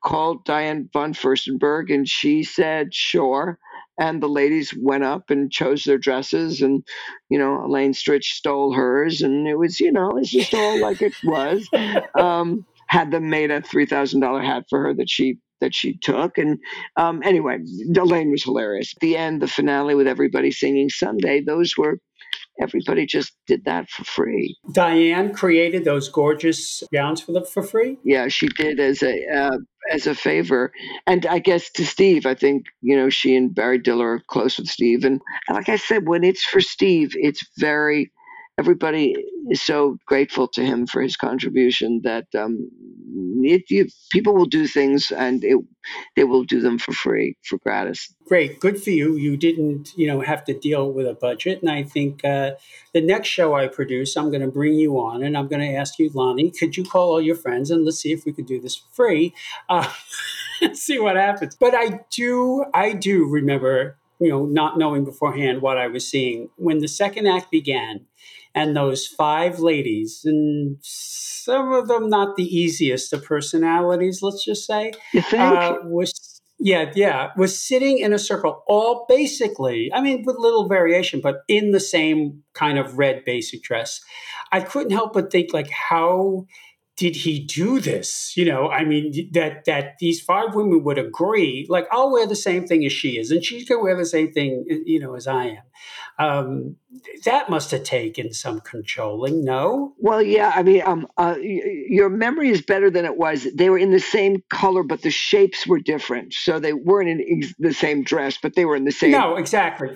[0.03, 3.60] called Diane von Furstenberg, and she said, "Sure."
[4.01, 6.84] And the ladies went up and chose their dresses, and
[7.29, 11.01] you know, Elaine Stritch stole hers, and it was, you know, it's just all like
[11.01, 11.67] it was.
[12.19, 15.97] Um, had them made a three thousand dollar hat for her that she that she
[15.97, 16.37] took.
[16.37, 16.59] And
[16.95, 17.59] um, anyway,
[17.95, 18.93] Elaine was hilarious.
[18.95, 21.99] At the end, the finale with everybody singing Sunday, those were
[22.61, 24.57] everybody just did that for free.
[24.71, 27.97] Diane created those gorgeous gowns for them for free.
[28.03, 29.57] Yeah, she did as a uh,
[29.91, 30.71] as a favor,
[31.07, 32.25] and I guess to Steve.
[32.25, 35.77] I think you know she and Barry Diller are close with Steve, and like I
[35.77, 38.11] said, when it's for Steve, it's very
[38.59, 39.15] everybody
[39.49, 42.69] is so grateful to him for his contribution that um,
[43.41, 45.57] you, people will do things and it,
[46.17, 48.13] they will do them for free, for gratis.
[48.27, 49.15] Great, good for you.
[49.15, 52.51] You didn't, you know, have to deal with a budget, and I think uh,
[52.93, 55.75] the next show I produce, I'm going to bring you on, and I'm going to
[55.75, 58.45] ask you, Lonny, could you call all your friends and let's see if we could
[58.45, 59.33] do this for free,
[59.69, 59.89] uh,
[60.73, 61.55] see what happens.
[61.55, 66.49] But I do, I do remember, you know, not knowing beforehand what I was seeing
[66.57, 68.05] when the second act began
[68.55, 74.65] and those five ladies, and some of them not the easiest of personalities, let's just
[74.65, 75.41] say, You think?
[75.41, 80.67] uh, was yeah, yeah, was sitting in a circle, all basically, I mean, with little
[80.67, 84.01] variation, but in the same kind of red basic dress.
[84.51, 86.47] I couldn't help but think, like, how
[86.97, 88.33] did he do this?
[88.35, 92.35] You know, I mean, that that these five women would agree, like, I'll wear the
[92.35, 95.27] same thing as she is, and she's gonna wear the same thing, you know, as
[95.27, 95.63] I am.
[96.19, 96.75] Um,
[97.23, 99.45] that must have taken some controlling.
[99.45, 103.47] No, Well, yeah, I mean, um, uh, y- your memory is better than it was.
[103.55, 106.34] They were in the same color, but the shapes were different.
[106.34, 109.12] So they weren't in ex- the same dress, but they were in the same.
[109.12, 109.95] no, exactly.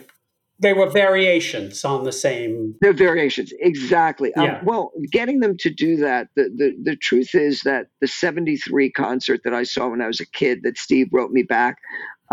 [0.59, 2.75] They were variations on the same.
[2.79, 4.33] They're variations, exactly.
[4.35, 4.61] Um, Yeah.
[4.63, 9.41] well, getting them to do that, the, the, the truth is that the 73 concert
[9.43, 11.79] that I saw when I was a kid that Steve wrote me back,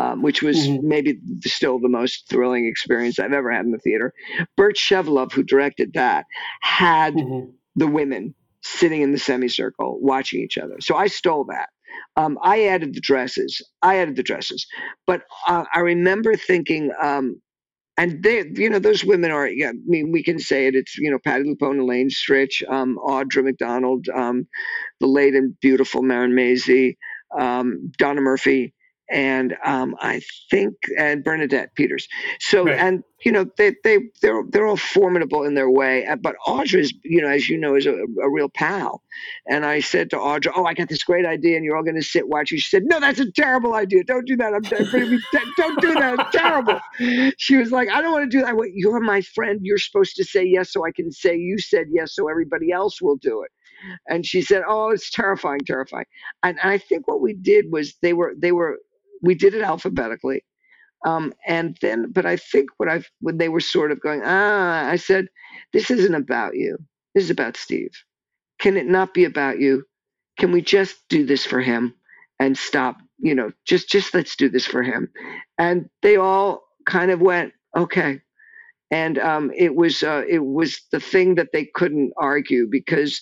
[0.00, 0.82] um, which was Mhm.
[0.82, 4.14] maybe still the most thrilling experience I've ever had in the theater.
[4.56, 6.24] Burt Shevelove, who directed that,
[6.62, 7.52] had Mhm.
[7.76, 10.76] the women sitting in the semicircle watching each other.
[10.80, 11.68] So I stole that.
[12.16, 13.60] Um, I added the dresses.
[13.82, 14.66] I added the dresses.
[15.06, 17.40] But uh, I remember thinking, um,
[17.98, 20.74] and they, you know, those women are, yeah, I mean, we can say it.
[20.74, 24.46] It's, you know, Patti LuPone, Elaine Stritch, um, Audra McDonald, um,
[25.00, 26.96] the late and beautiful Marin Mazzie,
[27.38, 28.72] um, Donna Murphy,
[29.11, 32.09] and um, I think and Bernadette Peters.
[32.40, 32.79] So Right.
[32.79, 36.07] and you know they they they're they're all formidable in their way.
[36.07, 39.03] uh, But Audra's you know as you know is a, a real pal.
[39.49, 41.96] And I said to Audra, "Oh, I got this great idea, and you're all going
[41.96, 44.05] to sit watching." She said, "No, that's a terrible idea.
[44.05, 44.55] Don't do that.
[44.55, 45.44] I'm, I'm going to be dead.
[45.57, 46.20] Don't do that.
[46.20, 46.81] It's terrible."
[47.38, 49.61] She was like, "I don't want to do that." Went, "You're my friend.
[49.62, 53.03] You're supposed to say yes, so I can say you said yes, so everybody else
[53.03, 53.51] will do it."
[54.09, 56.07] And she said, "Oh, it's terrifying, terrifying."
[56.44, 58.79] And I think what we did was they were they were
[59.22, 60.44] we did it alphabetically.
[61.06, 64.87] Um, and then, but I think what I've, when they were sort of going, ah,
[64.87, 65.28] I said,
[65.72, 66.76] this isn't about you.
[67.14, 67.92] This is about Steve.
[68.61, 69.85] Can it not be about you?
[70.38, 71.94] Can we just do this for him
[72.38, 75.11] and stop, you know, just, just let's do this for him.
[75.59, 78.20] And they all kind of went, okay.
[78.90, 83.20] And um, it was, uh, it was the thing that they couldn't argue because,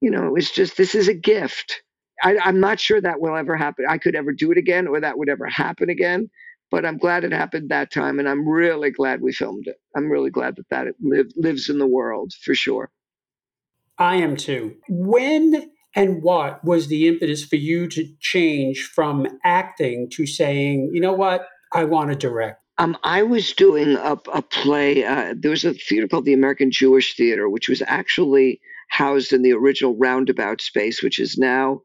[0.00, 1.82] you know, it was just, this is a gift.
[2.22, 3.84] I, I'm not sure that will ever happen.
[3.88, 6.30] I could ever do it again or that would ever happen again.
[6.70, 9.76] But I'm glad it happened that time, and I'm really glad we filmed it.
[9.94, 12.90] I'm really glad that that live, lives in the world for sure.
[13.98, 14.76] I am too.
[14.88, 21.00] When and what was the impetus for you to change from acting to saying, you
[21.02, 22.62] know what, I want to direct?
[22.78, 25.04] Um, I was doing a, a play.
[25.04, 29.42] Uh, there was a theater called the American Jewish Theater, which was actually housed in
[29.42, 31.82] the original Roundabout space, which is now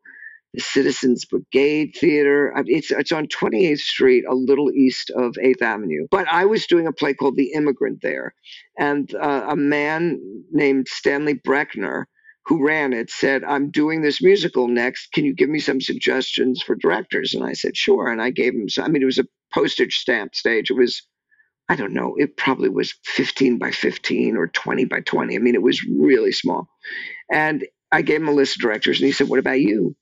[0.54, 2.54] the Citizens Brigade Theater.
[2.68, 6.08] It's it's on 28th Street, a little east of 8th Avenue.
[6.12, 8.34] But I was doing a play called The Immigrant there,
[8.78, 10.20] and uh, a man
[10.52, 12.06] named Stanley Brechner,
[12.48, 15.12] who ran it, said, "I'm doing this musical next.
[15.14, 18.54] Can you give me some suggestions for directors?" And I said, "Sure." And I gave
[18.54, 18.70] him.
[18.70, 20.72] Some, I mean, it was a postage stamp stage.
[20.72, 21.02] It was
[21.70, 25.36] I don't know, it probably was 15 by 15 or 20 by 20.
[25.36, 26.70] I mean, it was really small.
[27.32, 29.96] And I gave him a list of directors and he said, What about you?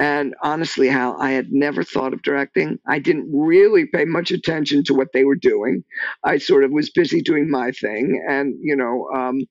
[0.00, 2.78] And honestly, Hal, I had never thought of directing.
[2.88, 5.84] I didn't really pay much attention to what they were doing.
[6.24, 8.24] I sort of was busy doing my thing.
[8.28, 9.42] And, you know, um,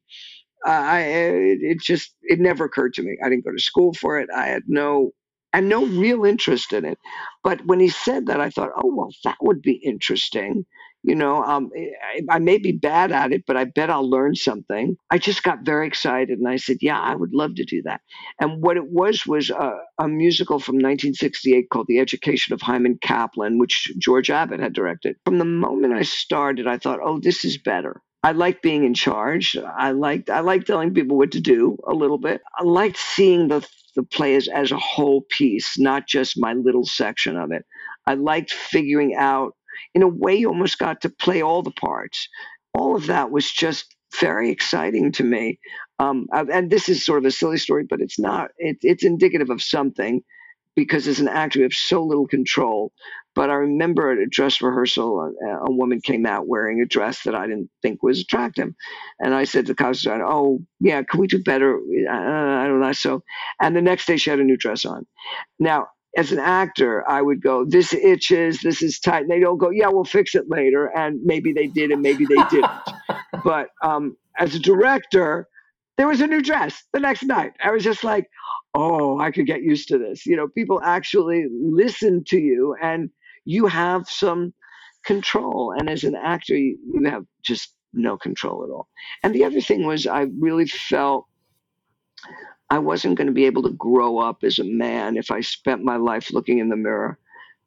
[0.65, 3.17] I, it, it just, it never occurred to me.
[3.23, 4.29] I didn't go to school for it.
[4.35, 5.11] I had no
[5.53, 6.99] and no real interest in it.
[7.43, 10.65] But when he said that, I thought, oh, well, that would be interesting.
[11.03, 14.35] You know, um, I, I may be bad at it, but I bet I'll learn
[14.35, 14.97] something.
[15.09, 18.01] I just got very excited and I said, yeah, I would love to do that.
[18.39, 22.99] And what it was was a, a musical from 1968 called The Education of Hyman
[23.01, 25.15] Kaplan, which George Abbott had directed.
[25.23, 28.01] From the moment I started, I thought, oh, this is better.
[28.21, 29.55] I like being in charge.
[29.77, 32.41] I liked I like telling people what to do a little bit.
[32.57, 36.85] I liked seeing the the play as, as a whole piece, not just my little
[36.85, 37.65] section of it.
[38.05, 39.53] I liked figuring out,
[39.93, 42.27] in a way, you almost got to play all the parts.
[42.73, 45.59] All of that was just very exciting to me.
[45.99, 48.51] Um, and this is sort of a silly story, but it's not.
[48.57, 50.23] It, it's indicative of something
[50.75, 52.93] because as an actor, you have so little control.
[53.35, 57.23] But I remember at a dress rehearsal, a, a, woman came out wearing a dress
[57.23, 58.73] that I didn't think was attractive.
[59.19, 61.77] And I said to the costume designer, Oh, yeah, can we do better?
[61.77, 62.91] Uh, I don't know.
[62.93, 63.23] So,
[63.61, 65.05] and the next day she had a new dress on.
[65.59, 69.21] Now, as an actor, I would go, This itches, this is tight.
[69.21, 70.87] And they don't go, Yeah, we'll fix it later.
[70.97, 72.71] And maybe they did, and maybe they didn't.
[73.43, 75.47] but um, as a director,
[75.97, 77.51] there was a new dress the next night.
[77.63, 78.25] I was just like,
[78.73, 80.25] oh, I could get used to this.
[80.25, 83.09] You know, people actually listen to you and
[83.45, 84.53] you have some
[85.05, 85.73] control.
[85.77, 88.87] And as an actor, you, you have just no control at all.
[89.23, 91.25] And the other thing was, I really felt
[92.69, 95.83] I wasn't going to be able to grow up as a man if I spent
[95.83, 97.17] my life looking in the mirror,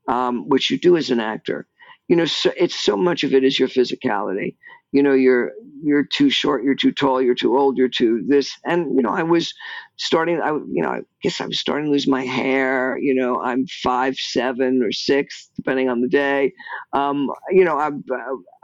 [0.09, 1.67] um, which you do as an actor.
[2.09, 4.57] You know, so it's so much of it is your physicality
[4.93, 5.53] you know you're
[5.83, 9.11] you're too short you're too tall you're too old you're too this and you know
[9.11, 9.53] i was
[9.97, 13.41] starting i you know i guess i was starting to lose my hair you know
[13.43, 16.53] i'm five seven or six depending on the day
[16.93, 17.91] um, you know I,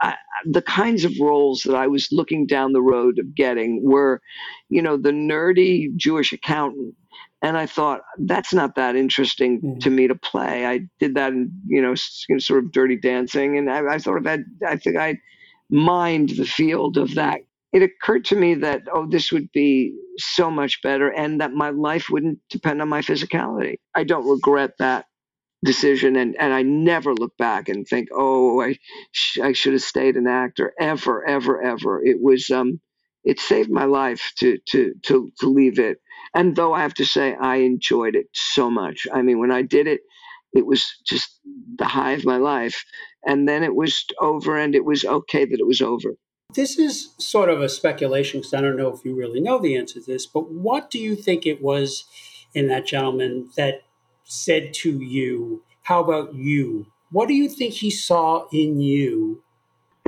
[0.01, 0.15] I,
[0.45, 4.21] the kinds of roles that i was looking down the road of getting were
[4.69, 6.95] you know the nerdy jewish accountant
[7.41, 9.79] and I thought that's not that interesting mm.
[9.79, 10.65] to me to play.
[10.65, 14.25] I did that in you know sort of Dirty Dancing, and I, I sort of
[14.25, 15.17] had I think I
[15.69, 17.41] mined the field of that.
[17.73, 21.71] It occurred to me that, oh, this would be so much better and that my
[21.71, 23.75] life wouldn't depend on my physicality.
[23.95, 25.05] I don't regret that
[25.63, 28.77] decision and, and I never look back and think, oh, I,
[29.11, 32.03] sh- I should have stayed an actor ever, ever, ever.
[32.03, 32.79] It was, um,
[33.25, 35.97] it saved my life to, to, to, to leave it.
[36.33, 39.07] And though I have to say, I enjoyed it so much.
[39.13, 40.01] I mean, when I did it,
[40.53, 41.39] it was just
[41.77, 42.83] the high of my life.
[43.25, 46.15] And then it was over, and it was okay that it was over.
[46.55, 49.77] This is sort of a speculation because I don't know if you really know the
[49.77, 52.05] answer to this, but what do you think it was
[52.53, 53.81] in that gentleman that
[54.23, 56.87] said to you, How about you?
[57.11, 59.43] What do you think he saw in you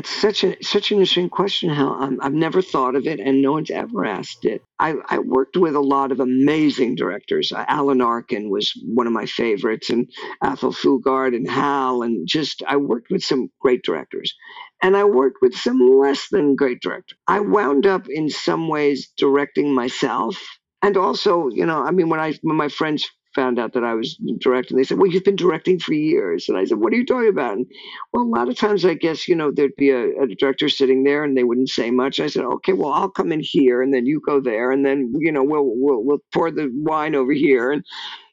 [0.02, 2.18] it's such a such an interesting question, Hal.
[2.22, 4.64] i have never thought of it, and no one's ever asked it.
[4.80, 7.52] I, I worked with a lot of amazing directors.
[7.52, 10.10] Uh, Alan Arkin was one of my favorites, and
[10.44, 14.34] Athol Fugard and Hal, and just I worked with some great directors,
[14.82, 17.20] and I worked with some less than great directors.
[17.28, 20.36] I wound up in some ways directing myself,
[20.82, 23.94] and also, you know, I mean, when I when my friends found out that I
[23.94, 26.50] was directing, they said, Well, you've been directing for years.
[26.50, 27.58] And I said, What are you talking about?
[27.58, 27.66] And,
[28.14, 31.04] well, a lot of times, I guess, you know, there'd be a, a, director sitting
[31.04, 32.20] there and they wouldn't say much.
[32.20, 35.14] I said, Okay, well, I'll come in here and then you go there and then,
[35.18, 37.72] you know, we'll, we'll, we'll pour the wine over here.
[37.72, 37.84] And,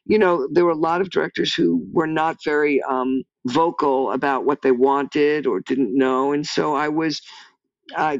[0.05, 4.45] you know, there were a lot of directors who were not very um, vocal about
[4.45, 6.33] what they wanted or didn't know.
[6.33, 7.21] And so I was.
[7.97, 8.19] Uh,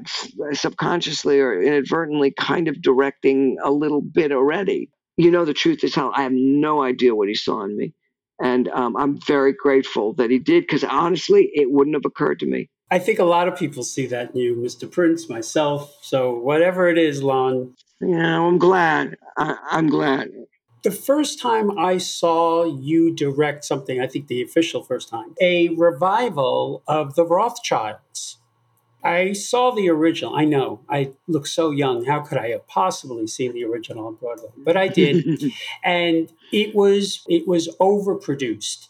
[0.52, 4.90] subconsciously or inadvertently kind of directing a little bit already
[5.20, 7.94] you know, the truth is, Hal I have no idea what he saw in me.
[8.42, 12.46] And um, I'm very grateful that he did because honestly, it wouldn't have occurred to
[12.46, 12.70] me.
[12.90, 14.90] I think a lot of people see that in you, Mr.
[14.90, 15.94] Prince, myself.
[16.02, 17.76] So, whatever it is, Lon.
[18.00, 19.18] Yeah, I'm glad.
[19.38, 20.30] I, I'm glad.
[20.84, 25.68] The first time I saw you direct something, I think the official first time, a
[25.76, 28.39] revival of The Rothschilds.
[29.10, 30.36] I saw the original.
[30.36, 32.06] I know I look so young.
[32.06, 34.50] How could I have possibly seen the original on Broadway?
[34.56, 35.52] But I did,
[35.84, 38.88] and it was it was overproduced.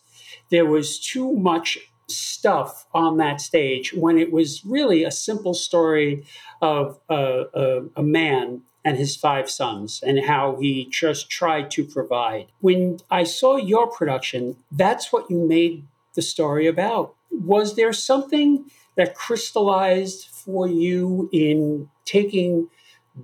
[0.50, 6.26] There was too much stuff on that stage when it was really a simple story
[6.62, 11.86] of a, a, a man and his five sons and how he just tried to
[11.86, 12.48] provide.
[12.60, 17.16] When I saw your production, that's what you made the story about.
[17.32, 18.66] Was there something
[18.96, 22.70] that crystallized for you in taking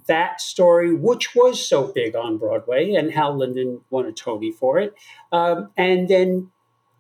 [0.08, 4.80] that story, which was so big on Broadway, and Hal Linden won a Tony for
[4.80, 4.94] it,
[5.32, 6.52] um, and then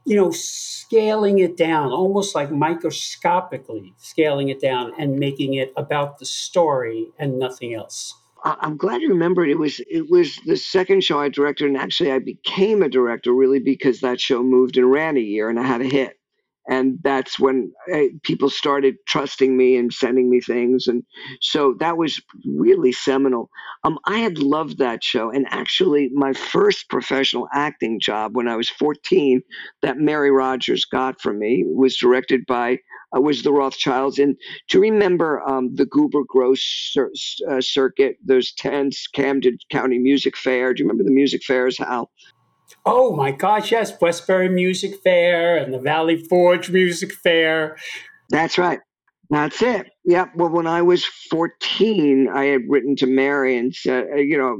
[0.05, 6.19] you know scaling it down, almost like microscopically scaling it down and making it about
[6.19, 8.13] the story and nothing else.
[8.45, 9.49] I'm glad you remembered.
[9.49, 13.33] It was it was the second show I directed, and actually I became a director
[13.33, 16.19] really because that show moved and ran a year, and I had a hit,
[16.67, 21.03] and that's when uh, people started trusting me and sending me things, and
[21.41, 23.49] so that was really seminal.
[23.83, 28.55] Um, I had loved that show, and actually my first professional acting job when I
[28.55, 29.41] was 14,
[29.81, 32.79] that Mary Rodgers got for me was directed by
[33.15, 34.19] uh, was the Rothschilds.
[34.19, 34.35] And
[34.71, 36.61] you remember um, the Guber Gross
[36.91, 37.11] cir-
[37.49, 40.73] uh, circuit, those 10 Camden County Music Fair?
[40.73, 42.11] Do you remember the music fairs, Hal?
[42.85, 47.77] Oh my gosh, yes, Westbury Music Fair and the Valley Forge Music Fair.
[48.29, 48.79] That's right.
[49.29, 49.87] That's it.
[50.03, 50.25] Yeah.
[50.35, 54.57] Well, when I was 14, I had written to Mary and said, uh, you know,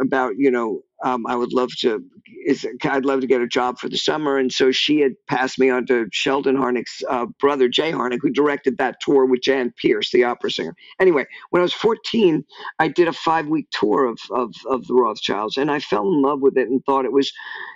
[0.00, 2.02] about, you know, um, I would love to,
[2.46, 4.38] is, I'd love to get a job for the summer.
[4.38, 8.30] And so she had passed me on to Sheldon Harnick's uh, brother, Jay Harnick, who
[8.30, 10.74] directed that tour with Jan Peerce, the opera singer.
[11.00, 12.44] Anyway, when I was 14,
[12.78, 16.22] I did a five week tour of, of, of the Rothschilds and I fell in
[16.22, 17.32] love with it and thought it was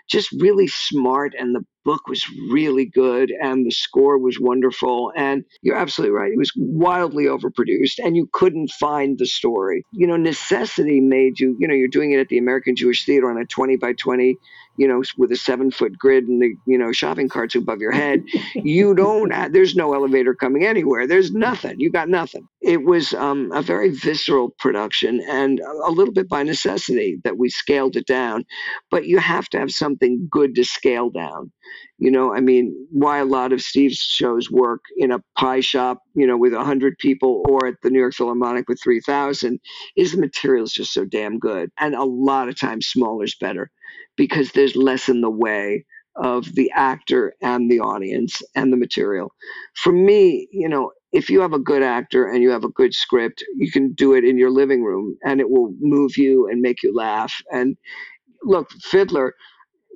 [0.09, 5.13] just really smart and the book was really good and the score was wonderful.
[5.17, 6.33] And you're absolutely right.
[6.33, 9.85] It was wildly overproduced and you couldn't find the story.
[9.93, 13.31] You know, necessity made you, you know, you're doing it at the American Jewish Theater
[13.31, 14.37] on a 20 by 20,
[14.77, 17.93] you know, with a seven foot grid and the, you know, shopping carts above your
[17.93, 18.23] head.
[18.55, 21.07] You don't, have, there's no elevator coming anywhere.
[21.07, 21.81] There's nothing.
[21.81, 22.47] You got nothing.
[22.61, 27.49] It was um, a very visceral production and a little bit by necessity that we
[27.49, 28.45] scaled it down.
[28.91, 31.53] But you have to have something good to scale down.
[31.99, 35.99] You know, I mean, why a lot of Steve's shows work in a pie shop,
[36.15, 39.61] you know, with 100 people or at the New York Philharmonic with 3,000
[39.97, 41.71] is the material is just so damn good.
[41.79, 43.71] And a lot of times smaller is better
[44.17, 45.85] because there's less in the way
[46.17, 49.33] of the actor and the audience and the material.
[49.77, 52.95] For me, you know, if you have a good actor and you have a good
[52.95, 56.61] script, you can do it in your living room and it will move you and
[56.61, 57.33] make you laugh.
[57.53, 57.77] And
[58.43, 59.35] look, Fiddler,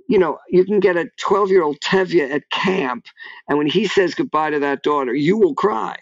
[0.08, 3.06] you know, you can get a 12 year old Tevye at camp,
[3.48, 5.96] and when he says goodbye to that daughter, you will cry.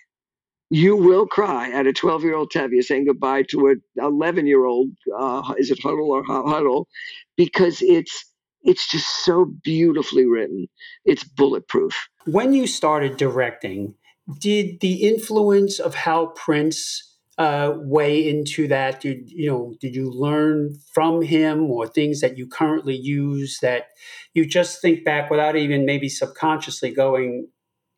[0.70, 4.64] You will cry at a 12 year old Tevye saying goodbye to an 11 year
[4.64, 6.88] old, uh, is it Huddle or Huddle?
[7.36, 8.26] Because it's
[8.64, 10.68] it's just so beautifully written.
[11.04, 12.08] It's bulletproof.
[12.26, 13.94] When you started directing,
[14.38, 19.00] did the influence of Hal Prince uh, weigh into that?
[19.00, 19.74] Did you know?
[19.80, 23.86] Did you learn from him, or things that you currently use that
[24.34, 27.48] you just think back without even maybe subconsciously going?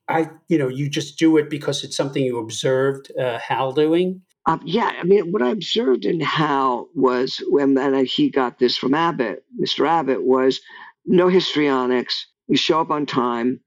[0.07, 4.21] I, you know, you just do it because it's something you observed uh, Hal doing.
[4.47, 8.77] Um, yeah, I mean, what I observed in Hal was when and he got this
[8.77, 9.89] from Abbott, Mr.
[9.89, 10.61] Abbott, was
[11.07, 12.27] no histrionics.
[12.49, 13.61] You show up on time.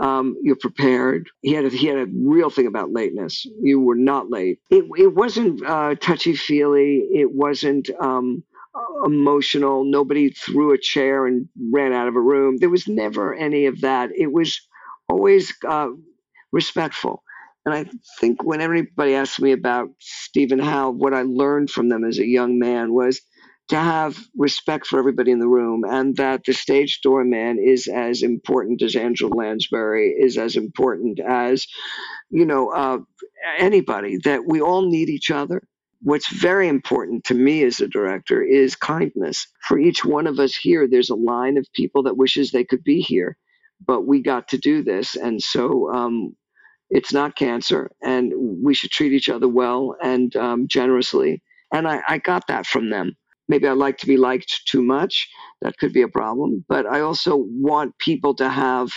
[0.00, 1.28] Um, you're prepared.
[1.42, 3.46] He had a, he had a real thing about lateness.
[3.62, 4.60] You were not late.
[4.70, 7.08] It it wasn't uh, touchy feely.
[7.12, 8.42] It wasn't um,
[9.04, 9.84] emotional.
[9.84, 12.58] Nobody threw a chair and ran out of a room.
[12.58, 14.10] There was never any of that.
[14.16, 14.60] It was
[15.08, 15.88] always uh,
[16.52, 17.22] respectful.
[17.66, 17.86] And I
[18.20, 22.18] think when everybody asks me about Steve and Hal, what I learned from them as
[22.18, 23.20] a young man was
[23.68, 28.22] to have respect for everybody in the room and that the stage doorman is as
[28.22, 31.66] important as Angela Lansbury, is as important as,
[32.30, 32.98] you know, uh,
[33.58, 35.62] anybody, that we all need each other.
[36.02, 39.46] What's very important to me as a director is kindness.
[39.66, 42.84] For each one of us here, there's a line of people that wishes they could
[42.84, 43.36] be here,
[43.86, 45.16] but we got to do this.
[45.16, 46.36] And so um,
[46.90, 51.42] it's not cancer, and we should treat each other well and um, generously.
[51.72, 53.16] And I, I got that from them.
[53.48, 55.28] Maybe I like to be liked too much.
[55.62, 56.64] That could be a problem.
[56.68, 58.90] But I also want people to have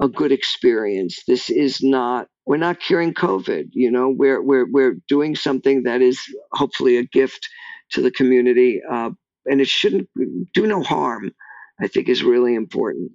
[0.00, 1.22] a good experience.
[1.26, 3.70] This is not we're not curing COVID.
[3.72, 6.20] You know, we're we're we're doing something that is
[6.52, 7.48] hopefully a gift
[7.90, 9.10] to the community, uh,
[9.46, 10.08] and it shouldn't
[10.54, 11.32] do no harm.
[11.80, 13.12] I think is really important.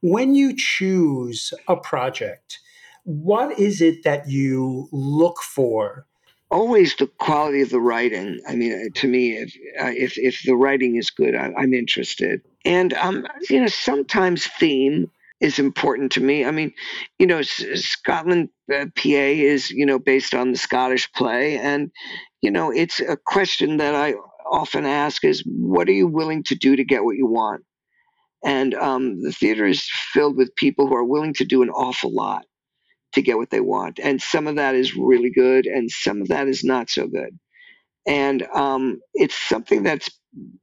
[0.00, 2.58] When you choose a project,
[3.04, 6.06] what is it that you look for?
[6.50, 8.40] Always the quality of the writing.
[8.48, 11.74] I mean, uh, to me, if uh, if if the writing is good, I, I'm
[11.74, 12.40] interested.
[12.64, 16.44] And um, you know, sometimes theme is important to me.
[16.44, 16.72] I mean,
[17.18, 21.90] you know, S- Scotland uh, PA is you know based on the Scottish play, and
[22.42, 24.14] you know, it's a question that I
[24.48, 27.64] often ask is, what are you willing to do to get what you want?
[28.44, 32.14] And um, the theater is filled with people who are willing to do an awful
[32.14, 32.44] lot
[33.16, 34.00] to get what they want.
[34.02, 37.38] And some of that is really good, and some of that is not so good.
[38.06, 40.08] And um, it's something that's,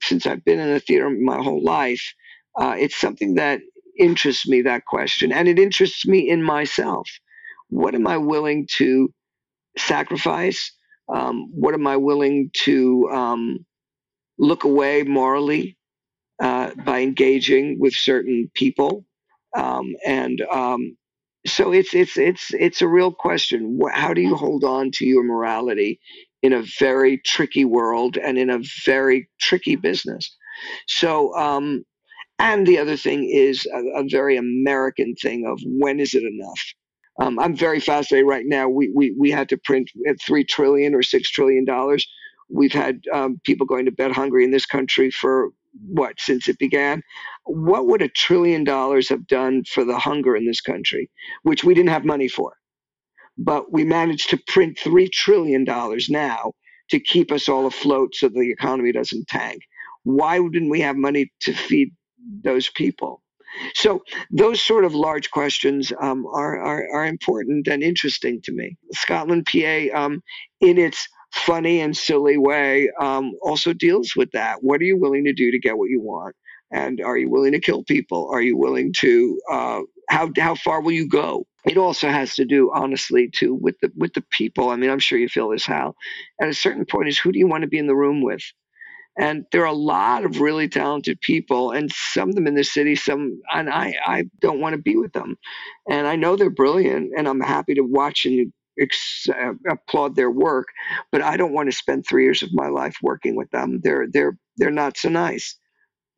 [0.02, 2.04] since I've been in the theater my whole life,
[2.60, 3.60] uh, it's something that
[4.00, 5.32] interests me, that question.
[5.34, 7.10] And it interests me in myself.
[7.70, 9.14] What am I willing to
[9.78, 10.72] sacrifice?
[11.14, 13.66] Um, what am I willing to um,
[14.40, 15.78] look away morally
[16.42, 19.06] uh, by engaging with certain people?
[19.56, 20.98] Um, and um,
[21.46, 23.80] so it's it's it's it's a real question.
[23.92, 26.00] How do you hold on to your morality
[26.42, 30.36] in a very tricky world and in a very tricky business?
[30.88, 31.84] So, um,
[32.40, 36.60] and the other thing is a, a, very American thing of when is it enough?
[37.20, 38.70] Um, I'm very fascinated right now.
[38.70, 42.08] We, we we had to print at three trillion or six trillion dollars.
[42.50, 45.50] We've had um, people going to bed hungry in this country for
[45.88, 47.02] what since it began?
[47.46, 51.10] What would a trillion dollars have done for the hunger in this country
[51.44, 52.54] which we didn't have money for?
[53.38, 55.66] But we managed to print $3 trillion
[56.10, 56.54] now
[56.90, 59.62] to keep us all afloat so the economy doesn't tank.
[60.04, 61.90] Why didn't we have money to feed
[62.44, 63.22] those people?
[63.76, 68.78] So those sort of large questions um, are, are, are important and interesting to me.
[68.94, 70.22] Scotland pa um,
[70.60, 74.64] in its funny and silly way um, also deals with that.
[74.64, 76.36] What are you willing to do to get what you want?
[76.72, 78.30] And are you willing to kill people?
[78.32, 81.46] Are you willing to uh, how how far will you go?
[81.66, 84.70] It also has to do, honestly, too, with the with the people.
[84.70, 85.96] I mean, I'm sure you feel this, Hal.
[86.42, 88.42] At a certain point, is who do you want to be in the room with?
[89.18, 92.64] And there are a lot of really talented people, and some of them in the
[92.64, 92.96] city.
[92.96, 95.36] Some, and I, I don't want to be with them.
[95.88, 100.32] And I know they're brilliant, and I'm happy to watch and ex- uh, applaud their
[100.32, 100.68] work,
[101.12, 103.80] but I don't want to spend three years of my life working with them.
[103.84, 105.58] They're they're they're not so nice.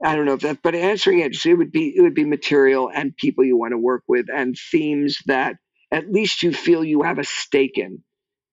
[0.03, 2.89] I don't know if that, but answering it, it would be it would be material
[2.93, 5.55] and people you want to work with and themes that
[5.91, 8.03] at least you feel you have a stake in,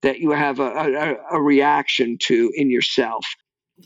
[0.01, 3.25] that you have a, a, a reaction to in yourself.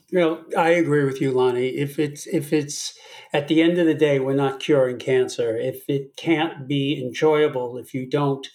[0.10, 1.70] You know, I agree with you, Lonny.
[1.70, 2.94] If it's if it's
[3.34, 5.58] at the end of the day, we're not curing cancer.
[5.58, 8.48] If it can't be enjoyable, if you don't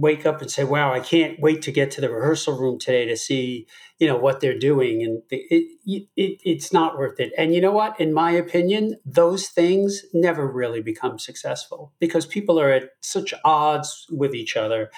[0.00, 3.06] wake up and say, "Wow, I can't wait to get to the rehearsal room today
[3.06, 3.66] to see,
[3.98, 5.78] you know, what they're doing," and it,
[6.16, 7.32] it, it's not worth it.
[7.38, 7.98] And you know what?
[8.00, 14.06] In my opinion, those things never really become successful because people are at such odds
[14.10, 14.90] with each other.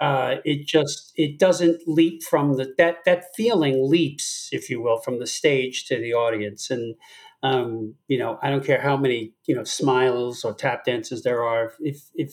[0.00, 4.98] Uh, it just it doesn't leap from the that that feeling leaps, if you will,
[5.00, 6.94] from the stage to the audience and.
[7.42, 11.42] Um, you know, I don't care how many you know smiles or tap dances there
[11.44, 11.74] are.
[11.80, 12.32] If if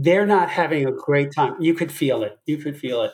[0.00, 1.56] they're not having a great time.
[1.60, 2.38] You could feel it.
[2.46, 3.12] You could feel it.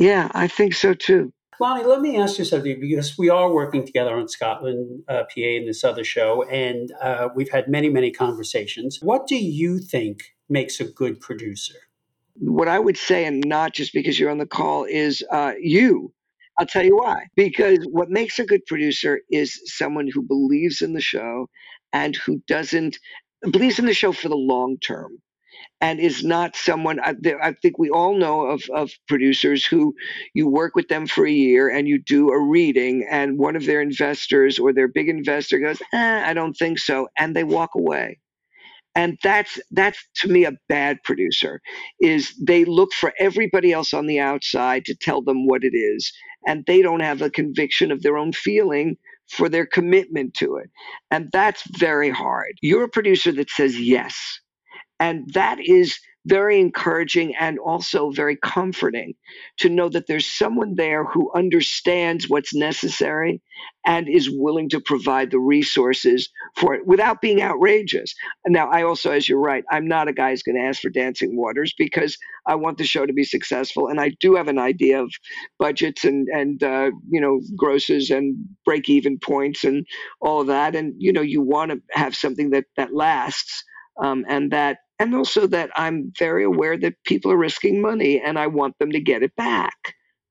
[0.00, 1.32] Yeah, I think so too.
[1.60, 5.40] Lonny, let me ask you something because we are working together on Scotland uh, PA
[5.40, 8.98] in this other show, and uh, we've had many, many conversations.
[9.00, 11.74] What do you think makes a good producer?
[12.34, 16.12] What I would say, and not just because you're on the call, is uh, you.
[16.58, 17.26] I'll tell you why.
[17.36, 21.48] Because what makes a good producer is someone who believes in the show
[21.92, 22.98] and who doesn't
[23.52, 25.18] believes in the show for the long term
[25.80, 29.94] and is not someone I, I, think we all know of, of producers who
[30.34, 33.66] you work with them for a year and you do a reading and one of
[33.66, 37.70] their investors or their big investor goes eh, i don't think so and they walk
[37.74, 38.18] away.
[38.94, 41.60] And that's that's to me a bad producer
[42.00, 46.12] is they look for everybody else on the outside to tell them what it is
[46.46, 48.96] and they don't have a conviction of their own feeling
[49.30, 50.70] for their commitment to it.
[51.10, 52.54] And that's very hard.
[52.60, 54.40] You're a producer that says yes
[55.00, 59.14] and that is very encouraging and also very comforting
[59.56, 63.40] to know that there's someone there who understands what's necessary
[63.86, 68.14] and is willing to provide the resources for it without being outrageous.
[68.46, 70.90] Now, I also, as you're right, I'm not a guy who's going to ask for
[70.90, 74.58] dancing waters because I want the show to be successful, and I do have an
[74.58, 75.10] idea of
[75.58, 79.86] budgets and and uh, you know grosses and break even points and
[80.20, 83.64] all of that, and you know you want to have something that that lasts
[84.02, 88.38] um, and that and also that I'm very aware that people are risking money and
[88.38, 89.76] I want them to get it back.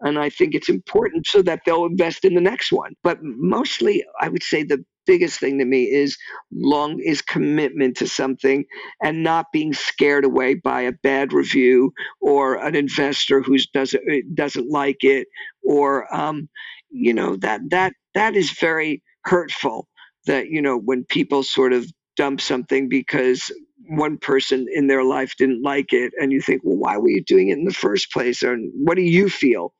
[0.01, 2.93] And I think it's important so that they'll invest in the next one.
[3.03, 6.18] But mostly, I would say the biggest thing to me is
[6.51, 8.65] long is commitment to something
[9.03, 14.03] and not being scared away by a bad review or an investor who doesn't
[14.36, 15.28] doesn't like it
[15.63, 16.49] or um,
[16.89, 19.88] you know that that that is very hurtful.
[20.28, 21.86] That you know when people sort of
[22.18, 23.51] dump something because
[23.89, 27.24] one person in their life didn't like it and you think well why were you
[27.24, 29.74] doing it in the first place and what do you feel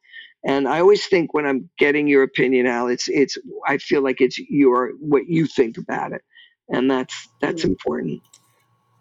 [0.46, 4.22] and i always think when i'm getting your opinion Hal it's it's i feel like
[4.22, 6.22] it's your what you think about it
[6.70, 7.70] and that's that's mm.
[7.70, 8.22] important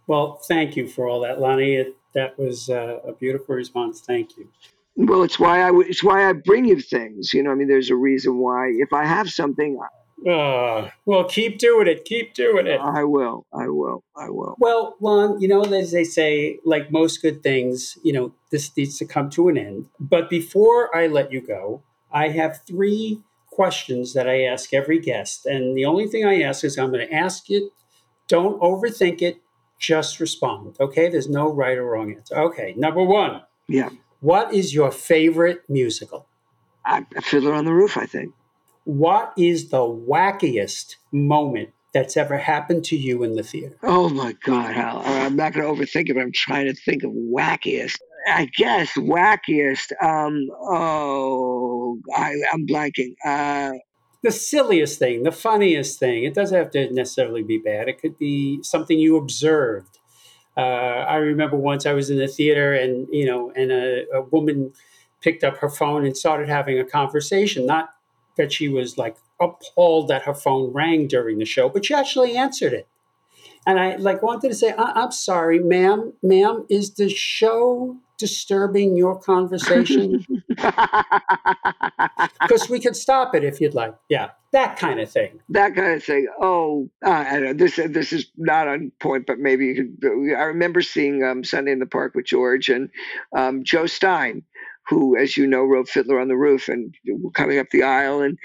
[0.08, 4.00] well thank you for all that Lonny it, that was uh, a beautiful response.
[4.00, 4.48] Thank you.
[4.96, 7.32] Well, it's why I w- it's why I bring you things.
[7.34, 8.68] You know, I mean, there's a reason why.
[8.78, 9.78] If I have something,
[10.24, 12.04] Uh, well, keep doing it.
[12.04, 12.80] Keep doing it.
[12.80, 13.46] I will.
[13.52, 14.02] I will.
[14.16, 14.56] I will.
[14.58, 18.96] Well, Lon, you know, as they say, like most good things, you know, this needs
[18.98, 19.88] to come to an end.
[20.00, 25.46] But before I let you go, I have three questions that I ask every guest.
[25.46, 27.64] And the only thing I ask is I'm going to ask it.
[28.28, 29.38] Don't overthink it.
[29.78, 30.76] Just respond.
[30.80, 31.08] Okay.
[31.10, 32.36] There's no right or wrong answer.
[32.36, 32.74] Okay.
[32.76, 33.90] Number one Yeah.
[34.20, 36.26] What is your favorite musical?
[36.84, 37.96] I, Fiddler on the Roof.
[37.96, 38.32] I think.
[38.86, 43.76] What is the wackiest moment that's ever happened to you in the theater?
[43.82, 45.02] Oh my God, Hal.
[45.04, 47.96] I'm not going to overthink it, but I'm trying to think of wackiest.
[48.28, 49.90] I guess wackiest.
[50.00, 50.48] Um.
[50.60, 53.16] Oh, I, I'm blanking.
[53.24, 53.72] Uh.
[54.22, 56.22] the silliest thing, the funniest thing.
[56.22, 57.88] It doesn't have to necessarily be bad.
[57.88, 59.98] It could be something you observed.
[60.56, 64.22] Uh, I remember once I was in the theater, and you know, and a, a
[64.22, 64.74] woman
[65.20, 67.66] picked up her phone and started having a conversation.
[67.66, 67.88] Not
[68.36, 72.36] that she was like appalled that her phone rang during the show, but she actually
[72.36, 72.86] answered it.
[73.66, 78.96] And I like wanted to say, I- I'm sorry, ma'am, ma'am, is the show disturbing
[78.96, 80.24] your conversation?
[82.40, 83.94] Because we could stop it if you'd like.
[84.08, 85.40] Yeah, that kind of thing.
[85.50, 86.28] that kind of thing.
[86.40, 87.52] Oh, uh.
[87.54, 90.36] This this is not on point, but maybe you could.
[90.38, 92.88] I remember seeing um, Sunday in the Park with George and
[93.36, 94.42] um, Joe Stein,
[94.88, 96.94] who, as you know, wrote Fiddler on the Roof, and
[97.34, 98.38] coming up the aisle, and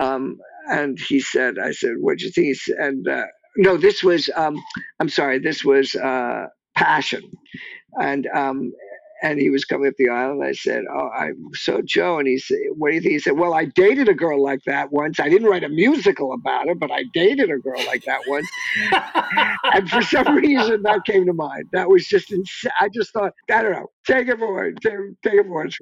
[0.00, 0.36] um,
[0.70, 3.26] and he said, I said, "What'd you think?" And uh,
[3.58, 4.30] no, this was.
[4.36, 4.56] Um,
[5.00, 7.22] I'm sorry, this was uh, Passion,
[8.00, 8.72] and um,
[9.22, 12.28] and he was coming up the aisle, and I said, "Oh, I'm so Joe." And
[12.28, 14.92] he said, "What do you think?" He said, "Well, I dated a girl like that
[14.92, 15.20] once.
[15.20, 18.50] I didn't write a musical about her, but I dated a girl like that once."
[19.74, 21.64] and for some reason, that came to mind.
[21.72, 22.72] That was just insane.
[22.80, 23.88] I just thought, I don't know.
[24.06, 24.76] Take it for it.
[24.82, 25.74] Take, take it for worth.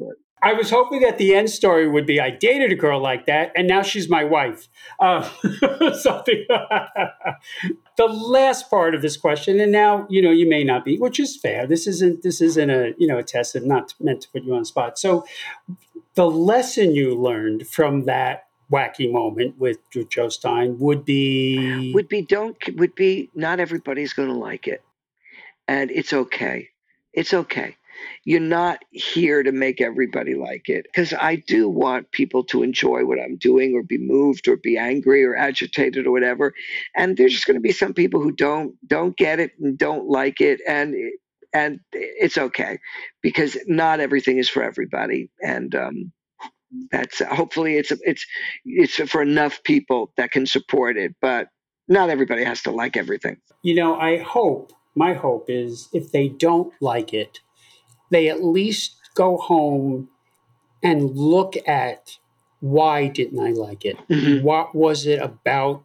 [0.45, 3.51] I was hoping that the end story would be I dated a girl like that,
[3.57, 4.69] and now she's my wife.
[5.01, 5.23] Uh,
[5.95, 6.45] something.
[7.97, 11.19] the last part of this question, and now you know you may not be, which
[11.19, 11.67] is fair.
[11.67, 14.53] This isn't this isn't a you know a test and not meant to put you
[14.53, 14.99] on the spot.
[14.99, 15.25] So,
[16.15, 19.79] the lesson you learned from that wacky moment with
[20.11, 24.83] Joe Stein would be Would be don't would be not everybody's going to like it,
[25.67, 26.69] and it's okay.
[27.15, 27.77] It's okay.
[28.25, 33.05] You're not here to make everybody like it because I do want people to enjoy
[33.05, 36.55] what I'm doing or be moved or be angry or agitated or whatever.
[36.97, 40.09] And there's just going to be some people who don't don't get it and don't
[40.09, 40.95] like it and
[41.53, 42.79] and it's okay
[43.23, 46.13] because not everything is for everybody and um
[46.91, 48.27] that's hopefully it's it's
[48.65, 51.49] it's for enough people that can support it but
[51.89, 53.37] not everybody has to like everything.
[53.63, 57.41] you know, I hope, my hope is if they don't like it,
[58.15, 60.09] they at least go home
[60.85, 62.17] and look at
[62.61, 63.97] why didn't I like it?
[64.09, 64.43] Mhm.
[64.43, 65.83] What was it about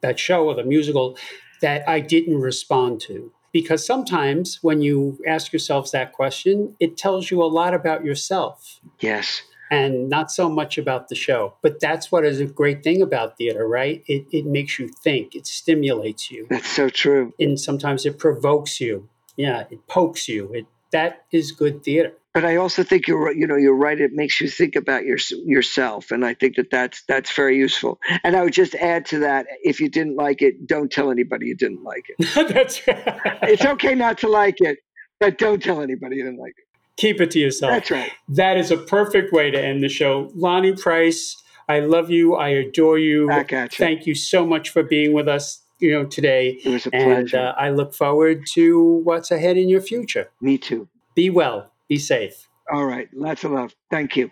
[0.00, 1.16] that show or the musical
[1.60, 3.32] that I didn't respond to?
[3.52, 8.80] Because sometimes when you ask yourselves that question, it tells you a lot about yourself
[9.00, 9.42] Yes.
[9.70, 11.54] and not so much about the show.
[11.60, 14.04] But that's what is a great thing about theater, right?
[14.06, 17.32] It, it makes you think, it stimulates you That's so true.
[17.40, 19.08] and sometimes it provokes you.
[19.36, 20.52] Yeah, it pokes you.
[20.52, 22.12] It that is good theater.
[22.32, 23.36] But I also think you're right.
[23.36, 24.00] You know, you're right.
[24.00, 27.98] It makes you think about your, yourself, and I think that that's that's very useful.
[28.22, 31.46] And I would just add to that: if you didn't like it, don't tell anybody
[31.46, 32.48] you didn't like it.
[32.54, 33.38] that's right.
[33.42, 34.78] It's okay not to like it,
[35.20, 36.64] but don't tell anybody you didn't like it.
[36.96, 37.72] Keep it to yourself.
[37.72, 38.12] That's right.
[38.28, 40.30] That is a perfect way to end the show.
[40.34, 41.36] Lonny Price,
[41.68, 42.36] I love you.
[42.36, 43.26] I adore you.
[43.26, 43.84] Back at you.
[43.84, 45.63] Thank you so much for being with us.
[45.80, 47.38] You know today, It was a and pleasure.
[47.38, 50.30] uh, I look forward to what's ahead in your future.
[50.40, 50.88] Me too.
[51.14, 51.72] Be well.
[51.88, 52.48] Be safe.
[52.72, 53.08] All right.
[53.12, 53.74] Lots of love.
[53.90, 54.30] Thank you.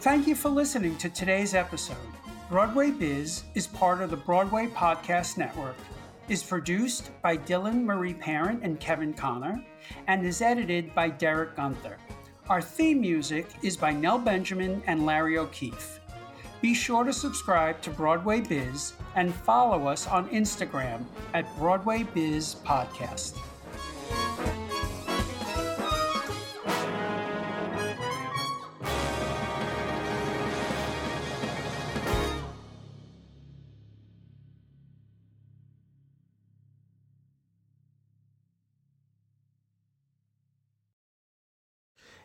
[0.00, 1.96] Thank you for listening to today's episode.
[2.48, 5.76] Broadway Biz is part of the Broadway Podcast Network,
[6.28, 9.62] is produced by Dylan Marie Parent and Kevin Connor,
[10.06, 11.98] and is edited by Derek Gunther.
[12.48, 16.00] Our theme music is by Nell Benjamin and Larry O'Keefe.
[16.60, 22.56] Be sure to subscribe to Broadway Biz and follow us on Instagram at Broadway Biz
[22.66, 23.38] Podcast.